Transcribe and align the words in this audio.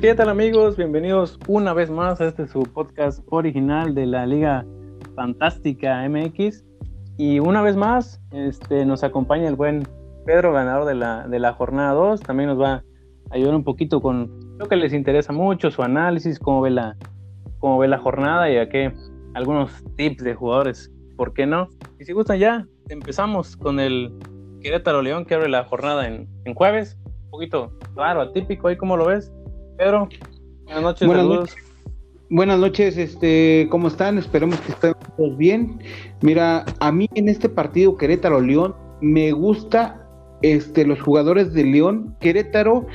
¿Qué 0.00 0.14
tal 0.14 0.28
amigos? 0.28 0.76
Bienvenidos 0.76 1.38
una 1.48 1.72
vez 1.72 1.90
más 1.90 2.20
a 2.20 2.26
este 2.26 2.46
su 2.46 2.62
podcast 2.62 3.24
original 3.30 3.94
de 3.94 4.06
la 4.06 4.24
Liga 4.24 4.64
Fantástica 5.16 6.08
MX. 6.08 6.64
Y 7.18 7.40
una 7.40 7.62
vez 7.62 7.76
más 7.76 8.20
este, 8.30 8.86
nos 8.86 9.02
acompaña 9.02 9.48
el 9.48 9.56
buen 9.56 9.82
Pedro, 10.24 10.52
ganador 10.52 10.84
de 10.86 10.94
la, 10.94 11.26
de 11.26 11.38
la 11.38 11.54
jornada 11.54 11.92
2. 11.94 12.20
También 12.20 12.50
nos 12.50 12.60
va 12.60 12.74
a 12.74 12.82
ayudar 13.30 13.54
un 13.54 13.64
poquito 13.64 14.00
con 14.00 14.30
lo 14.58 14.68
que 14.68 14.76
les 14.76 14.92
interesa 14.92 15.32
mucho, 15.32 15.70
su 15.70 15.82
análisis, 15.82 16.38
cómo 16.38 16.60
ve 16.60 16.70
la, 16.70 16.96
cómo 17.58 17.78
ve 17.78 17.88
la 17.88 17.98
jornada 17.98 18.48
y 18.50 18.58
a 18.58 18.68
qué 18.68 18.92
algunos 19.34 19.82
tips 19.96 20.22
de 20.22 20.34
jugadores, 20.34 20.92
¿por 21.16 21.32
qué 21.32 21.46
no? 21.46 21.68
Y 21.98 22.04
si 22.04 22.12
gustan 22.12 22.38
ya, 22.38 22.66
empezamos 22.88 23.56
con 23.56 23.80
el 23.80 24.12
Querétaro 24.60 25.02
León 25.02 25.24
que 25.24 25.34
abre 25.34 25.48
la 25.48 25.64
jornada 25.64 26.06
en, 26.06 26.28
en 26.44 26.54
jueves. 26.54 26.96
Un 27.24 27.30
poquito 27.30 27.72
raro, 27.94 28.20
atípico, 28.20 28.68
ahí 28.68 28.76
cómo 28.76 28.96
lo 28.96 29.06
ves. 29.06 29.32
Pedro, 29.76 30.08
buenas 30.64 30.82
noches, 30.82 31.06
buenas 31.06 31.26
Noches. 31.26 31.56
Buenas 32.28 32.58
noches, 32.58 32.96
este, 32.96 33.68
¿cómo 33.70 33.86
están? 33.86 34.18
Esperemos 34.18 34.60
que 34.60 34.72
estén 34.72 34.94
todos 35.16 35.36
bien. 35.36 35.78
Mira, 36.22 36.64
a 36.80 36.90
mí 36.90 37.08
en 37.14 37.28
este 37.28 37.48
partido 37.48 37.96
Querétaro 37.96 38.40
León 38.40 38.74
me 39.00 39.30
gusta 39.30 40.02
este 40.42 40.84
los 40.84 41.00
jugadores 41.00 41.52
de 41.52 41.64
León, 41.64 42.16
Querétaro, 42.20 42.86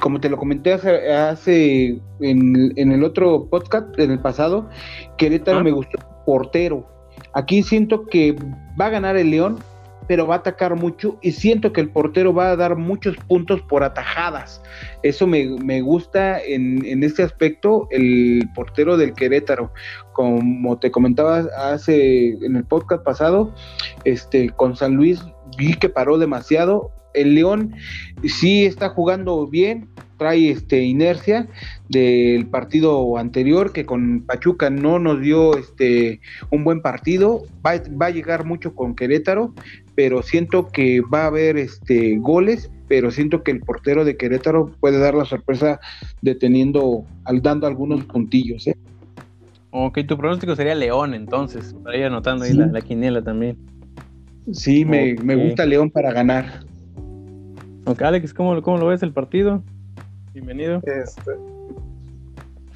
como 0.00 0.20
te 0.20 0.28
lo 0.28 0.36
comenté 0.36 0.72
hace, 0.72 2.00
en, 2.20 2.72
el 2.76 3.04
otro 3.04 3.46
podcast, 3.48 3.96
en 4.00 4.10
el 4.10 4.18
pasado, 4.18 4.68
Querétaro 5.16 5.58
ah. 5.58 5.62
me 5.62 5.70
gustó 5.70 5.98
portero. 6.26 6.86
Aquí 7.34 7.62
siento 7.62 8.06
que 8.06 8.36
va 8.80 8.86
a 8.86 8.90
ganar 8.90 9.16
el 9.16 9.30
León, 9.30 9.58
pero 10.06 10.26
va 10.26 10.36
a 10.36 10.38
atacar 10.38 10.74
mucho 10.74 11.16
y 11.22 11.32
siento 11.32 11.72
que 11.72 11.80
el 11.80 11.90
portero 11.90 12.34
va 12.34 12.50
a 12.50 12.56
dar 12.56 12.76
muchos 12.76 13.16
puntos 13.28 13.62
por 13.62 13.82
atajadas. 13.84 14.62
Eso 15.02 15.26
me, 15.26 15.80
gusta 15.80 16.40
en, 16.40 17.02
este 17.02 17.22
aspecto, 17.22 17.88
el 17.90 18.48
portero 18.54 18.96
del 18.96 19.14
Querétaro. 19.14 19.72
Como 20.12 20.78
te 20.78 20.90
comentaba 20.90 21.46
hace 21.56 22.30
en 22.44 22.56
el 22.56 22.64
podcast 22.64 23.02
pasado, 23.04 23.54
este, 24.04 24.50
con 24.50 24.76
San 24.76 24.94
Luis 24.94 25.24
vi 25.56 25.74
que 25.74 25.88
paró 25.88 26.18
demasiado. 26.18 26.90
El 27.14 27.34
León 27.34 27.74
sí 28.24 28.64
está 28.64 28.90
jugando 28.90 29.46
bien, 29.46 29.88
trae 30.18 30.50
este 30.50 30.82
inercia 30.82 31.48
del 31.88 32.46
partido 32.46 33.18
anterior 33.18 33.72
que 33.72 33.84
con 33.84 34.22
Pachuca 34.22 34.70
no 34.70 34.98
nos 34.98 35.20
dio 35.20 35.56
este 35.58 36.20
un 36.50 36.62
buen 36.62 36.80
partido 36.80 37.42
va, 37.66 37.72
va, 38.00 38.06
a 38.06 38.10
llegar 38.10 38.44
mucho 38.44 38.72
con 38.74 38.94
Querétaro 38.94 39.52
pero 39.96 40.22
siento 40.22 40.68
que 40.68 41.00
va 41.00 41.24
a 41.24 41.26
haber 41.26 41.56
este 41.56 42.18
goles 42.18 42.70
pero 42.86 43.10
siento 43.10 43.42
que 43.42 43.50
el 43.50 43.60
portero 43.60 44.04
de 44.04 44.16
Querétaro 44.16 44.70
puede 44.78 45.00
dar 45.00 45.14
la 45.14 45.24
sorpresa 45.24 45.80
deteniendo 46.20 47.04
al 47.24 47.42
dando 47.42 47.66
algunos 47.66 48.04
puntillos 48.04 48.68
¿eh? 48.68 48.76
Ok, 49.74 50.00
tu 50.06 50.18
pronóstico 50.18 50.54
sería 50.54 50.74
León 50.74 51.14
entonces, 51.14 51.74
para 51.82 51.96
ir 51.96 52.04
anotando 52.04 52.44
ahí 52.44 52.52
la, 52.52 52.80
quiniela 52.82 53.22
también. 53.22 53.56
Sí, 54.52 54.84
me, 54.84 55.14
me, 55.14 55.34
gusta 55.34 55.64
León 55.64 55.90
para 55.90 56.12
ganar. 56.12 56.60
Ok, 57.86 58.02
Alex, 58.02 58.32
¿cómo, 58.32 58.60
¿cómo 58.62 58.78
lo 58.78 58.86
ves 58.86 59.02
el 59.02 59.12
partido? 59.12 59.62
Bienvenido. 60.32 60.80
Este, 60.84 61.32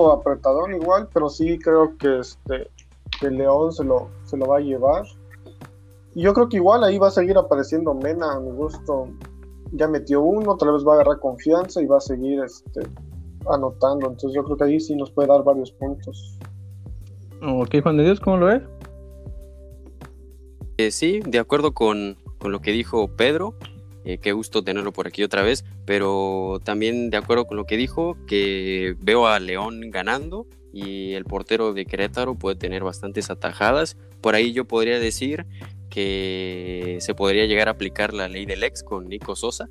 apretadón 0.04 0.74
igual, 0.74 1.08
pero 1.12 1.28
sí 1.28 1.58
creo 1.58 1.96
que 1.96 2.18
este 2.18 2.68
que 3.20 3.30
León 3.30 3.72
se 3.72 3.84
lo, 3.84 4.10
se 4.24 4.36
lo 4.36 4.46
va 4.46 4.58
a 4.58 4.60
llevar. 4.60 5.04
Y 6.14 6.22
yo 6.22 6.34
creo 6.34 6.48
que 6.48 6.56
igual 6.56 6.84
ahí 6.84 6.98
va 6.98 7.08
a 7.08 7.10
seguir 7.10 7.36
apareciendo 7.36 7.94
Mena, 7.94 8.34
a 8.34 8.40
mi 8.40 8.50
gusto. 8.50 9.08
Ya 9.72 9.88
metió 9.88 10.22
uno, 10.22 10.52
otra 10.52 10.70
vez 10.70 10.86
va 10.86 10.92
a 10.92 10.94
agarrar 10.96 11.20
confianza 11.20 11.82
y 11.82 11.86
va 11.86 11.98
a 11.98 12.00
seguir 12.00 12.40
este, 12.40 12.80
anotando. 13.48 14.08
Entonces 14.08 14.32
yo 14.34 14.44
creo 14.44 14.56
que 14.56 14.64
ahí 14.64 14.80
sí 14.80 14.94
nos 14.96 15.10
puede 15.10 15.28
dar 15.28 15.44
varios 15.44 15.70
puntos. 15.72 16.38
Ok, 17.42 17.76
Juan 17.82 17.96
de 17.96 18.04
Dios, 18.04 18.20
¿cómo 18.20 18.38
lo 18.38 18.46
ves? 18.46 18.62
Eh, 20.78 20.90
sí, 20.90 21.20
de 21.26 21.38
acuerdo 21.38 21.72
con, 21.72 22.16
con, 22.38 22.52
lo 22.52 22.60
que 22.60 22.72
dijo 22.72 23.08
Pedro. 23.08 23.54
Eh, 24.06 24.18
qué 24.18 24.30
gusto 24.30 24.62
tenerlo 24.62 24.92
por 24.92 25.08
aquí 25.08 25.24
otra 25.24 25.42
vez, 25.42 25.64
pero 25.84 26.60
también 26.62 27.10
de 27.10 27.16
acuerdo 27.16 27.46
con 27.46 27.56
lo 27.56 27.64
que 27.64 27.76
dijo, 27.76 28.16
que 28.28 28.94
veo 29.00 29.26
a 29.26 29.40
León 29.40 29.90
ganando 29.90 30.46
y 30.72 31.14
el 31.14 31.24
portero 31.24 31.72
de 31.74 31.86
Querétaro 31.86 32.36
puede 32.36 32.54
tener 32.54 32.84
bastantes 32.84 33.30
atajadas. 33.30 33.96
Por 34.20 34.36
ahí 34.36 34.52
yo 34.52 34.64
podría 34.64 35.00
decir 35.00 35.44
que 35.90 36.98
se 37.00 37.14
podría 37.14 37.46
llegar 37.46 37.66
a 37.66 37.72
aplicar 37.72 38.14
la 38.14 38.28
ley 38.28 38.46
del 38.46 38.62
ex 38.62 38.84
con 38.84 39.08
Nico 39.08 39.34
Sosa. 39.34 39.68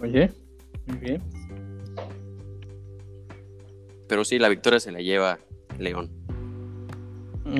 Oye, 0.00 0.30
muy 0.86 0.98
bien. 0.98 1.22
Pero 4.06 4.24
sí, 4.24 4.38
la 4.38 4.48
victoria 4.48 4.78
se 4.78 4.92
la 4.92 5.00
lleva 5.00 5.40
León. 5.76 6.08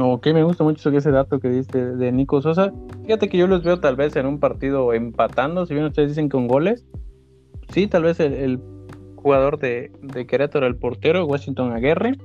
Ok, 0.01 0.29
me 0.29 0.45
gusta 0.45 0.63
mucho 0.63 0.91
ese 0.91 1.11
dato 1.11 1.41
que 1.41 1.49
diste 1.49 1.97
de 1.97 2.13
Nico 2.13 2.41
Sosa. 2.41 2.73
Fíjate 3.05 3.29
que 3.29 3.37
yo 3.39 3.47
los 3.47 3.63
veo 3.63 3.81
tal 3.81 3.97
vez 3.97 4.17
en 4.17 4.27
un 4.27 4.41
partido 4.41 4.93
empatando, 4.95 5.67
si 5.67 5.75
bien 5.75 5.87
ustedes 5.87 6.11
dicen 6.11 6.29
con 6.29 6.49
goles. 6.49 6.87
Sí, 7.69 7.87
tal 7.87 8.05
vez 8.05 8.19
el, 8.21 8.61
jugador 9.25 9.59
de, 9.59 9.91
Querétaro, 10.29 10.67
el 10.67 10.77
portero, 10.77 11.25
Washington 11.25 11.73
Aguerre. 11.73 12.19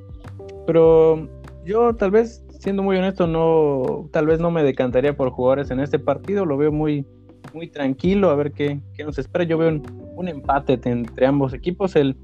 Pero 0.67 1.29
yo 1.65 1.95
tal 1.95 2.11
vez, 2.11 2.45
siendo 2.49 2.83
muy 2.83 2.97
honesto, 2.97 3.25
no, 3.25 4.09
tal 4.11 4.27
vez 4.27 4.41
no 4.41 4.51
me 4.51 4.63
decantaría 4.63 5.15
por 5.15 5.31
jugadores 5.31 5.71
en 5.71 5.79
este 5.79 5.97
partido. 5.97 6.45
Lo 6.45 6.57
veo 6.57 6.73
muy, 6.73 7.05
muy 7.53 7.69
tranquilo, 7.69 8.29
a 8.29 8.35
ver 8.35 8.51
qué, 8.51 8.81
qué 8.95 9.05
nos 9.05 9.17
espera. 9.17 9.45
Yo 9.45 9.57
veo 9.57 9.81
un, 10.15 10.27
empate 10.27 10.79
entre 10.83 11.25
ambos 11.25 11.53
equipos. 11.53 11.95
El, 11.95 12.17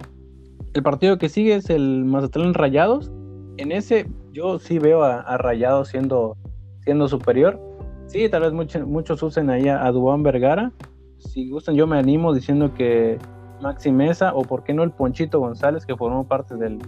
el 0.73 0.83
partido 0.83 1.17
que 1.17 1.29
sigue 1.29 1.55
es 1.55 1.69
el 1.69 2.03
Mazatlán 2.03 2.53
Rayados. 2.53 3.11
En 3.55 3.71
ese 3.71 4.07
yo 4.33 4.59
sí 4.59 4.77
veo 4.77 5.03
a, 5.03 5.37
Rayados 5.37 5.87
siendo, 5.87 6.35
siendo 6.81 7.07
superior 7.07 7.64
Sí, 8.07 8.29
tal 8.29 8.51
vez 8.51 8.83
muchos 8.85 9.21
usen 9.23 9.49
ahí 9.49 9.67
a, 9.67 9.91
Duan 9.91 10.23
Vergara. 10.23 10.71
Si 11.17 11.49
gustan, 11.49 11.75
yo 11.75 11.87
me 11.87 11.97
animo 11.97 12.33
diciendo 12.33 12.73
que 12.73 13.17
Maxi 13.61 13.91
Mesa 13.91 14.33
o 14.33 14.43
por 14.43 14.63
qué 14.63 14.73
no 14.73 14.83
el 14.83 14.91
Ponchito 14.91 15.39
González, 15.39 15.85
que 15.85 15.95
formó 15.95 16.27
parte 16.27 16.55
del, 16.55 16.79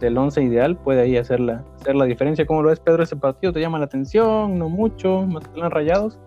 del 0.00 0.18
once 0.18 0.42
ideal, 0.42 0.76
puede 0.76 1.02
ahí 1.02 1.16
hacer 1.16 1.40
la, 1.40 1.64
hacer 1.80 1.94
la 1.94 2.04
diferencia. 2.04 2.46
¿Cómo 2.46 2.62
lo 2.62 2.70
ves, 2.70 2.80
Pedro? 2.80 3.02
¿Ese 3.02 3.16
partido 3.16 3.52
te 3.52 3.60
llama 3.60 3.78
la 3.78 3.86
atención? 3.86 4.58
¿No 4.58 4.68
mucho? 4.68 5.22
¿Más 5.22 5.46
que 5.48 5.68
rayados? 5.68 6.18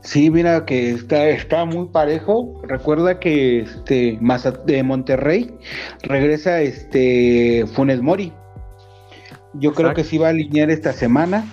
Sí, 0.00 0.30
mira 0.30 0.64
que 0.64 0.90
está, 0.90 1.28
está 1.28 1.64
muy 1.64 1.86
parejo. 1.88 2.60
Recuerda 2.62 3.18
que 3.18 3.60
este 3.60 4.18
de 4.64 4.82
Monterrey 4.82 5.52
regresa 6.02 6.60
este 6.60 7.64
Funes 7.74 8.00
Mori. 8.00 8.32
Yo 9.54 9.72
creo 9.72 9.94
que 9.94 10.04
sí 10.04 10.18
va 10.18 10.28
a 10.28 10.30
alinear 10.30 10.70
esta 10.70 10.92
semana 10.92 11.44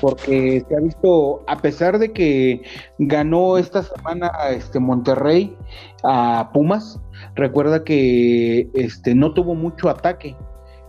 porque 0.00 0.64
se 0.66 0.76
ha 0.76 0.80
visto, 0.80 1.44
a 1.46 1.58
pesar 1.58 1.98
de 1.98 2.12
que 2.12 2.62
ganó 2.98 3.58
esta 3.58 3.82
semana 3.82 4.30
este 4.50 4.80
Monterrey 4.80 5.56
a 6.02 6.50
Pumas, 6.52 7.00
recuerda 7.34 7.84
que 7.84 8.68
este 8.74 9.14
no 9.14 9.34
tuvo 9.34 9.54
mucho 9.54 9.88
ataque, 9.88 10.36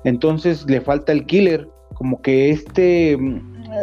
entonces 0.03 0.65
le 0.69 0.81
falta 0.81 1.11
el 1.11 1.25
killer, 1.25 1.67
como 1.95 2.21
que 2.21 2.49
este 2.49 3.17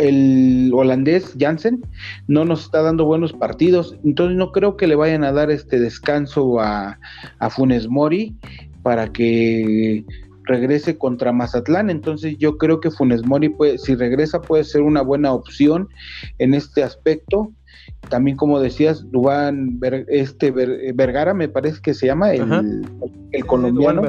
el 0.00 0.70
holandés 0.74 1.34
Jansen 1.38 1.80
no 2.26 2.44
nos 2.44 2.64
está 2.64 2.82
dando 2.82 3.04
buenos 3.04 3.32
partidos, 3.32 3.96
entonces 4.04 4.36
no 4.36 4.52
creo 4.52 4.76
que 4.76 4.86
le 4.86 4.96
vayan 4.96 5.24
a 5.24 5.32
dar 5.32 5.50
este 5.50 5.78
descanso 5.78 6.60
a, 6.60 6.98
a 7.38 7.50
Funes 7.50 7.88
Mori 7.88 8.36
para 8.82 9.08
que 9.12 10.04
regrese 10.48 10.98
contra 10.98 11.32
Mazatlán. 11.32 11.90
Entonces 11.90 12.36
yo 12.38 12.58
creo 12.58 12.80
que 12.80 12.90
Funes 12.90 13.24
Mori, 13.24 13.50
puede, 13.50 13.78
si 13.78 13.94
regresa, 13.94 14.40
puede 14.40 14.64
ser 14.64 14.82
una 14.82 15.02
buena 15.02 15.32
opción 15.32 15.88
en 16.38 16.54
este 16.54 16.82
aspecto. 16.82 17.52
También, 18.08 18.36
como 18.36 18.58
decías, 18.60 19.10
Dubán 19.10 19.78
este, 20.08 20.50
Vergara, 20.50 21.34
me 21.34 21.48
parece 21.48 21.80
que 21.80 21.94
se 21.94 22.06
llama, 22.06 22.32
el, 22.32 22.84
el 23.32 23.46
colombiano. 23.46 24.02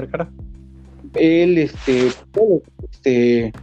Él, 1.16 1.58
este, 1.58 2.08
este, 2.92 3.54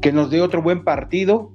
que 0.00 0.12
nos 0.12 0.30
dé 0.30 0.40
otro 0.40 0.62
buen 0.62 0.84
partido. 0.84 1.50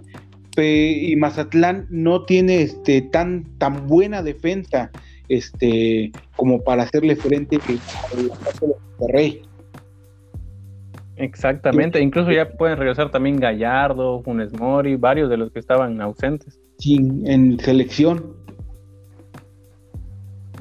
Y 0.57 1.15
Mazatlán 1.15 1.87
no 1.89 2.25
tiene 2.25 2.61
este, 2.61 3.01
tan, 3.01 3.45
tan 3.59 3.87
buena 3.87 4.21
defensa 4.21 4.91
este, 5.29 6.11
como 6.35 6.61
para 6.61 6.83
hacerle 6.83 7.15
frente 7.15 7.57
a 7.57 9.07
Rey. 9.07 9.41
Exactamente, 11.19 11.99
incluso 11.99 12.31
ya 12.31 12.49
pueden 12.49 12.77
regresar 12.77 13.11
también 13.11 13.41
Gallardo, 13.41 14.23
Funes 14.23 14.57
Mori, 14.57 14.95
varios 14.95 15.29
de 15.29 15.35
los 15.35 15.51
que 15.51 15.59
estaban 15.59 15.99
ausentes. 15.99 16.61
Sí, 16.77 16.95
en 17.25 17.59
selección. 17.59 18.37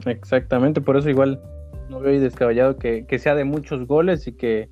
Exactamente, 0.05 0.81
por 0.81 0.97
eso 0.97 1.09
igual 1.11 1.41
no 1.89 2.01
veo 2.01 2.13
ahí 2.13 2.19
descabellado 2.19 2.77
que, 2.77 3.07
sea 3.21 3.37
de 3.37 3.45
muchos 3.45 3.87
goles 3.87 4.27
y 4.27 4.33
que, 4.33 4.69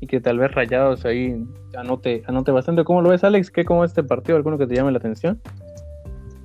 y 0.00 0.08
que 0.08 0.20
tal 0.20 0.38
vez 0.40 0.52
Rayados 0.52 1.04
ahí 1.04 1.46
anote, 1.76 2.24
anote 2.26 2.50
bastante. 2.50 2.82
¿Cómo 2.82 3.00
lo 3.00 3.10
ves, 3.10 3.22
Alex? 3.22 3.52
¿Qué 3.52 3.64
como 3.64 3.84
este 3.84 4.02
partido? 4.02 4.36
¿Alguno 4.36 4.58
que 4.58 4.66
te 4.66 4.74
llame 4.74 4.90
la 4.90 4.98
atención? 4.98 5.40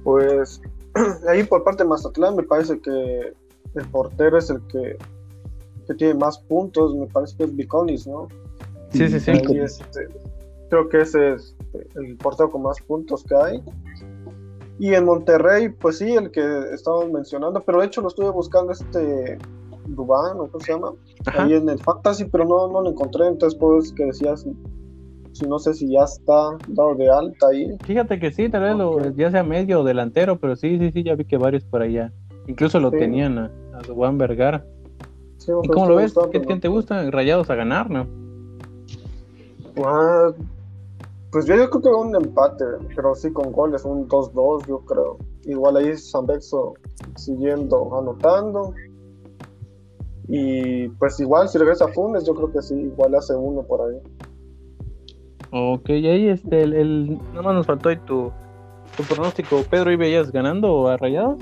Pues 0.04 0.62
ahí 1.28 1.44
por 1.44 1.64
parte 1.64 1.81
de 1.81 1.90
Mazatlán 1.90 2.36
me 2.36 2.44
parece 2.44 2.80
que 2.80 3.34
el 3.74 3.88
portero 3.92 4.38
es 4.38 4.52
el 4.52 4.62
que, 4.68 4.96
que 5.88 5.94
tiene 5.96 6.14
más 6.14 6.38
puntos, 6.38 6.96
me 6.96 7.08
parece 7.08 7.36
que 7.36 7.46
es 7.46 7.56
Biconis, 7.56 8.06
¿no? 8.06 8.28
Sí, 8.95 9.09
sí, 9.09 9.19
sí. 9.19 9.31
Este, 9.31 10.07
creo 10.69 10.89
que 10.89 11.01
ese 11.01 11.33
es 11.33 11.56
el 11.95 12.18
portero 12.18 12.51
con 12.51 12.63
más 12.63 12.80
puntos 12.81 13.24
que 13.24 13.36
hay. 13.36 13.62
Y 14.80 14.94
en 14.94 15.06
Monterrey, 15.06 15.69
pues 15.69 16.00
sí, 16.00 16.13
el 16.13 16.31
que 16.31 16.42
estábamos 16.74 17.12
mencionando, 17.12 17.62
pero 17.62 17.80
de 17.80 17.88
hecho 17.88 18.01
lo 18.01 18.09
estuve 18.09 18.30
buscando 18.31 18.74
este 18.74 19.38
Dubán, 19.88 20.38
¿o 20.38 20.47
cómo 20.47 20.59
se 20.59 20.74
llama? 20.74 20.92
Ahí 21.38 21.53
en 21.53 21.69
el 21.69 21.80
Fantasy, 21.80 22.25
pero 22.25 22.45
no, 22.45 22.68
no 22.68 22.81
lo 22.81 22.89
encontré, 22.89 23.27
entonces 23.27 23.57
pues 23.57 23.94
que 23.94 24.06
decías, 24.06 24.45
si 25.31 25.47
no 25.47 25.59
sé 25.59 25.74
si 25.74 25.92
ya 25.92 26.03
está 26.03 26.57
dado 26.68 26.95
de 26.95 27.09
alta 27.09 27.47
ahí. 27.47 27.77
Fíjate 27.86 28.19
que 28.19 28.31
sí, 28.31 28.50
tal 28.50 28.63
vez 28.63 28.75
lo, 28.75 29.15
ya 29.15 29.31
sea 29.31 29.44
medio 29.44 29.81
o 29.81 29.83
delantero, 29.83 30.39
pero 30.39 30.56
sí, 30.56 30.77
sí, 30.77 30.92
sí, 30.92 31.03
ya 31.03 31.15
vi 31.15 31.25
que 31.25 31.38
varios 31.38 31.63
por 31.63 31.81
allá. 31.81 32.12
Incluso 32.47 32.80
lo 32.80 32.92
tenían 32.92 33.38
a, 33.38 33.51
a 33.74 33.81
Dubán 33.88 34.18
Vergara. 34.18 34.65
¿Y 35.63 35.68
cómo 35.68 35.88
lo 35.88 35.95
ves? 35.95 36.13
¿Qué, 36.31 36.42
¿Qué, 36.42 36.56
te 36.56 36.68
gusta? 36.68 37.09
Rayados 37.12 37.50
a 37.50 37.56
ganar, 37.56 37.89
¿no? 37.89 38.25
Ah, 39.83 40.31
pues 41.31 41.45
yo, 41.45 41.56
creo 41.69 41.81
que 41.81 41.89
un 41.89 42.16
empate, 42.16 42.63
pero 42.95 43.13
sí 43.13 43.31
con 43.31 43.51
goles, 43.51 43.83
un 43.83 44.07
2-2 44.07 44.68
yo 44.68 44.80
creo. 44.86 45.18
Igual 45.44 45.77
ahí 45.77 45.98
San 45.98 46.25
siguiendo 47.16 47.98
anotando. 47.98 48.74
Y 50.27 50.88
pues 50.89 51.19
igual 51.19 51.50
si 51.50 51.57
regresa 51.57 51.88
Funes, 51.89 52.25
yo 52.25 52.33
creo 52.33 52.51
que 52.51 52.62
sí, 52.62 52.74
igual 52.74 53.16
hace 53.16 53.36
uno 53.36 53.63
por 53.63 53.81
ahí. 53.81 54.00
Ok, 55.51 55.89
y 55.89 56.07
ahí 56.07 56.30
este, 56.30 56.63
el, 56.63 56.74
el 56.74 57.18
nada 57.30 57.42
más 57.42 57.56
nos 57.56 57.66
faltó 57.68 57.89
ahí 57.89 57.98
tu, 57.98 58.31
tu 58.98 59.04
pronóstico. 59.04 59.62
Pedro, 59.69 59.92
¿y 59.92 59.95
veías 59.95 60.31
ganando 60.31 60.88
a 60.88 60.98
Rayados? 60.98 61.38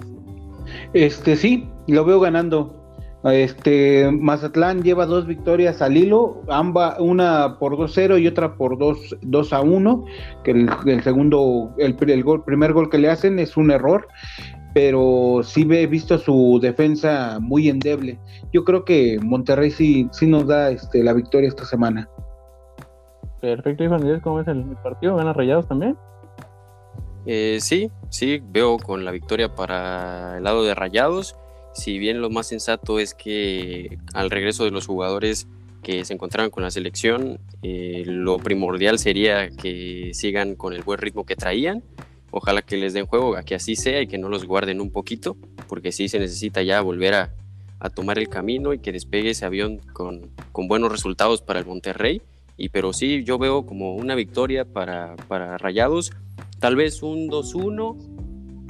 Este 0.93 1.35
sí, 1.35 1.69
lo 1.87 2.03
veo 2.03 2.19
ganando. 2.19 2.82
Este, 3.31 4.11
Mazatlán 4.11 4.83
lleva 4.83 5.05
dos 5.05 5.25
victorias 5.25 5.81
al 5.81 5.95
hilo, 5.95 6.41
ambas, 6.49 6.99
una 6.99 7.57
por 7.57 7.77
2-0 7.77 8.21
y 8.21 8.27
otra 8.27 8.55
por 8.55 8.77
2, 8.77 9.53
a 9.53 9.61
1, 9.61 10.05
que 10.43 10.51
el, 10.51 11.03
segundo, 11.03 11.73
el, 11.77 11.95
el 12.09 12.23
gol, 12.23 12.43
primer 12.43 12.73
gol 12.73 12.89
que 12.89 12.97
le 12.97 13.09
hacen 13.09 13.39
es 13.39 13.55
un 13.55 13.71
error, 13.71 14.07
pero 14.73 15.39
sí 15.43 15.65
he 15.71 15.87
visto 15.87 16.17
su 16.17 16.59
defensa 16.61 17.37
muy 17.39 17.69
endeble. 17.69 18.19
Yo 18.51 18.65
creo 18.65 18.83
que 18.83 19.17
Monterrey 19.21 19.71
sí, 19.71 20.09
sí 20.11 20.27
nos 20.27 20.47
da 20.47 20.71
este, 20.71 21.01
la 21.01 21.13
victoria 21.13 21.47
esta 21.47 21.63
semana. 21.63 22.09
Perfecto, 23.39 23.85
Iván, 23.85 24.19
¿cómo 24.19 24.41
es 24.41 24.47
el 24.49 24.65
partido? 24.83 25.15
¿Gana 25.15 25.31
Rayados 25.31 25.67
también? 25.67 25.97
Eh, 27.25 27.59
sí, 27.61 27.89
sí, 28.09 28.41
veo 28.43 28.77
con 28.77 29.05
la 29.05 29.11
victoria 29.11 29.55
para 29.55 30.37
el 30.37 30.43
lado 30.43 30.65
de 30.65 30.75
Rayados 30.75 31.37
si 31.73 31.97
bien 31.97 32.21
lo 32.21 32.29
más 32.29 32.47
sensato 32.47 32.99
es 32.99 33.13
que 33.13 33.97
al 34.13 34.29
regreso 34.29 34.63
de 34.63 34.71
los 34.71 34.87
jugadores 34.87 35.47
que 35.81 36.05
se 36.05 36.13
encontraban 36.13 36.49
con 36.49 36.63
la 36.63 36.71
selección, 36.71 37.39
eh, 37.61 38.03
lo 38.05 38.37
primordial 38.37 38.99
sería 38.99 39.49
que 39.49 40.11
sigan 40.13 40.55
con 40.55 40.73
el 40.73 40.83
buen 40.83 40.99
ritmo 40.99 41.25
que 41.25 41.35
traían. 41.35 41.83
Ojalá 42.31 42.61
que 42.61 42.77
les 42.77 42.93
den 42.93 43.05
juego, 43.05 43.35
a 43.35 43.43
que 43.43 43.53
así 43.53 43.75
sea 43.75 44.01
y 44.01 44.07
que 44.07 44.17
no 44.17 44.29
los 44.29 44.45
guarden 44.45 44.81
un 44.81 44.91
poquito, 44.91 45.35
porque 45.67 45.91
sí 45.91 46.07
se 46.07 46.19
necesita 46.19 46.63
ya 46.63 46.81
volver 46.81 47.13
a, 47.13 47.33
tomar 47.93 48.17
el 48.17 48.29
camino 48.29 48.73
y 48.73 48.79
que 48.79 48.93
despegue 48.93 49.31
ese 49.31 49.45
avión 49.45 49.81
con, 49.91 50.31
buenos 50.53 50.89
resultados 50.89 51.41
para 51.41 51.59
el 51.59 51.65
Monterrey. 51.65 52.21
Y 52.55 52.69
pero 52.69 52.93
sí, 52.93 53.25
yo 53.25 53.37
veo 53.37 53.65
como 53.65 53.95
una 53.95 54.15
victoria 54.15 54.63
para 54.63 55.17
Rayados, 55.57 56.11
tal 56.59 56.77
vez 56.77 57.03
un 57.03 57.29
2-1 57.29 58.12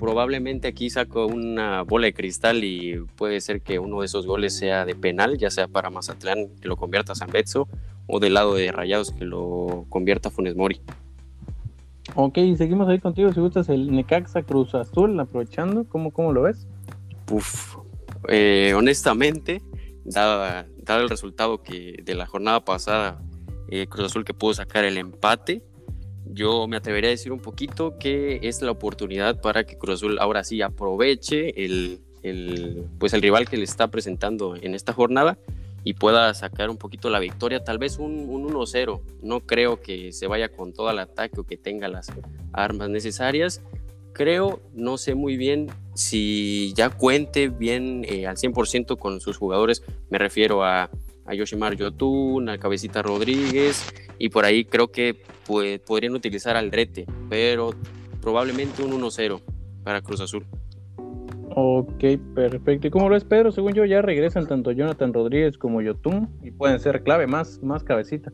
probablemente 0.04 0.68
aquí 0.68 0.90
saco 0.90 1.28
una 1.28 1.84
bola 1.84 2.08
de 2.08 2.14
cristal 2.14 2.66
y 2.66 3.00
puede 3.16 3.40
ser 3.40 3.62
que 3.62 3.80
uno 3.80 4.02
de 4.02 4.08
esos 4.08 4.28
goles 4.28 4.54
sea 4.54 4.84
de 4.84 4.96
penal, 4.96 5.38
ya 5.38 5.50
sea 5.50 5.70
para 5.70 5.90
Mazatlán 5.90 6.50
que 6.60 6.68
lo 6.68 6.76
convierta 6.76 7.14
a 7.14 7.16
San 7.16 7.32
Betso 7.32 7.70
o 8.08 8.20
del 8.20 8.34
lado 8.34 8.54
de 8.54 8.70
Rayados 8.74 9.14
que 9.14 9.24
lo 9.24 9.86
convierta 9.88 10.28
a 10.28 10.32
Funes 10.34 10.58
Mori. 10.58 10.82
Ok, 12.16 12.38
seguimos 12.58 12.90
ahí 12.90 13.00
contigo. 13.00 13.32
Si 13.32 13.40
gustas 13.40 13.70
el 13.70 13.94
Necaxa 13.94 14.42
Cruz 14.42 14.76
Azul, 14.76 15.18
aprovechando, 15.18 15.86
¿cómo, 15.86 16.12
cómo 16.12 16.34
lo 16.34 16.42
ves? 16.42 16.68
Uf, 17.32 17.78
eh, 18.28 18.74
honestamente, 18.76 19.62
dado, 20.04 20.66
el 21.02 21.10
resultado 21.10 21.64
que 21.64 21.96
de 22.04 22.14
la 22.14 22.26
jornada 22.26 22.66
pasada, 22.66 23.24
eh, 23.70 23.88
Cruz 23.88 24.08
Azul 24.08 24.26
que 24.26 24.34
pudo 24.34 24.54
sacar 24.54 24.84
el 24.84 24.98
empate, 24.98 25.64
yo 26.26 26.68
me 26.68 26.78
atrevería 26.78 27.10
a 27.10 27.12
decir 27.12 27.32
un 27.32 27.40
poquito 27.40 27.98
que 27.98 28.40
es 28.44 28.62
la 28.62 28.72
oportunidad 28.72 29.42
para 29.42 29.66
que 29.66 29.78
Cruz 29.78 29.96
Azul 29.96 30.20
ahora 30.20 30.44
sí 30.44 30.62
aproveche 30.62 31.64
el, 31.64 32.00
pues 33.00 33.14
el 33.14 33.22
rival 33.22 33.50
que 33.50 33.58
le 33.58 33.64
está 33.64 33.90
presentando 33.90 34.56
en 34.56 34.76
esta 34.76 34.94
jornada 34.94 35.38
y 35.84 35.96
pueda 35.96 36.34
sacar 36.34 36.70
un 36.70 36.78
poquito 36.78 37.10
la 37.10 37.20
victoria, 37.20 37.64
tal 37.64 37.78
vez 37.78 37.98
un, 38.00 38.28
1-0. 38.30 39.02
No 39.22 39.42
creo 39.42 39.82
que 39.82 40.14
se 40.14 40.28
vaya 40.28 40.50
con 40.50 40.74
todo 40.74 40.90
el 40.90 41.00
ataque 41.00 41.42
o 41.42 41.44
que 41.44 41.58
tenga 41.58 41.90
las 41.90 42.08
armas 42.54 42.90
necesarias. 42.90 43.62
Creo, 44.14 44.62
no 44.74 44.98
sé 44.98 45.16
muy 45.16 45.36
bien 45.36 45.72
si 45.94 46.74
ya 46.76 46.90
cuente 46.90 47.50
bien 47.50 48.06
eh, 48.08 48.28
al 48.28 48.38
100% 48.38 48.98
con 48.98 49.20
sus 49.20 49.38
jugadores. 49.38 49.84
Me 50.10 50.20
refiero 50.20 50.64
a, 50.64 50.90
a 51.26 51.34
Yoshimar 51.34 51.76
Yotun, 51.76 52.50
a 52.50 52.58
Cabecita 52.58 53.02
Rodríguez, 53.02 53.94
y 54.20 54.30
por 54.30 54.46
ahí 54.46 54.66
creo 54.66 54.90
que 54.90 55.16
pues, 55.46 55.80
podrían 55.80 56.14
utilizar 56.14 56.56
al 56.56 56.72
Rete, 56.72 57.06
pero 57.30 57.72
probablemente 58.22 58.84
un 58.84 58.92
1-0 58.92 59.42
para 59.84 60.02
Cruz 60.02 60.22
Azul. 60.22 60.46
Ok, 61.56 62.04
perfecto. 62.34 62.88
¿Y 62.88 62.90
cómo 62.90 63.10
lo 63.10 63.14
ves, 63.14 63.26
Pedro? 63.26 63.52
Según 63.52 63.74
yo, 63.74 63.86
ya 63.86 64.02
regresan 64.02 64.48
tanto 64.48 64.72
Jonathan 64.72 65.14
Rodríguez 65.14 65.58
como 65.58 65.82
Yotun 65.82 66.30
y 66.42 66.52
pueden 66.52 66.80
ser 66.80 67.04
clave, 67.04 67.28
más, 67.28 67.62
más 67.62 67.84
cabecita. 67.84 68.32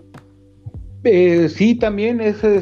Eh, 1.03 1.49
sí, 1.49 1.75
también 1.75 2.21
ese 2.21 2.57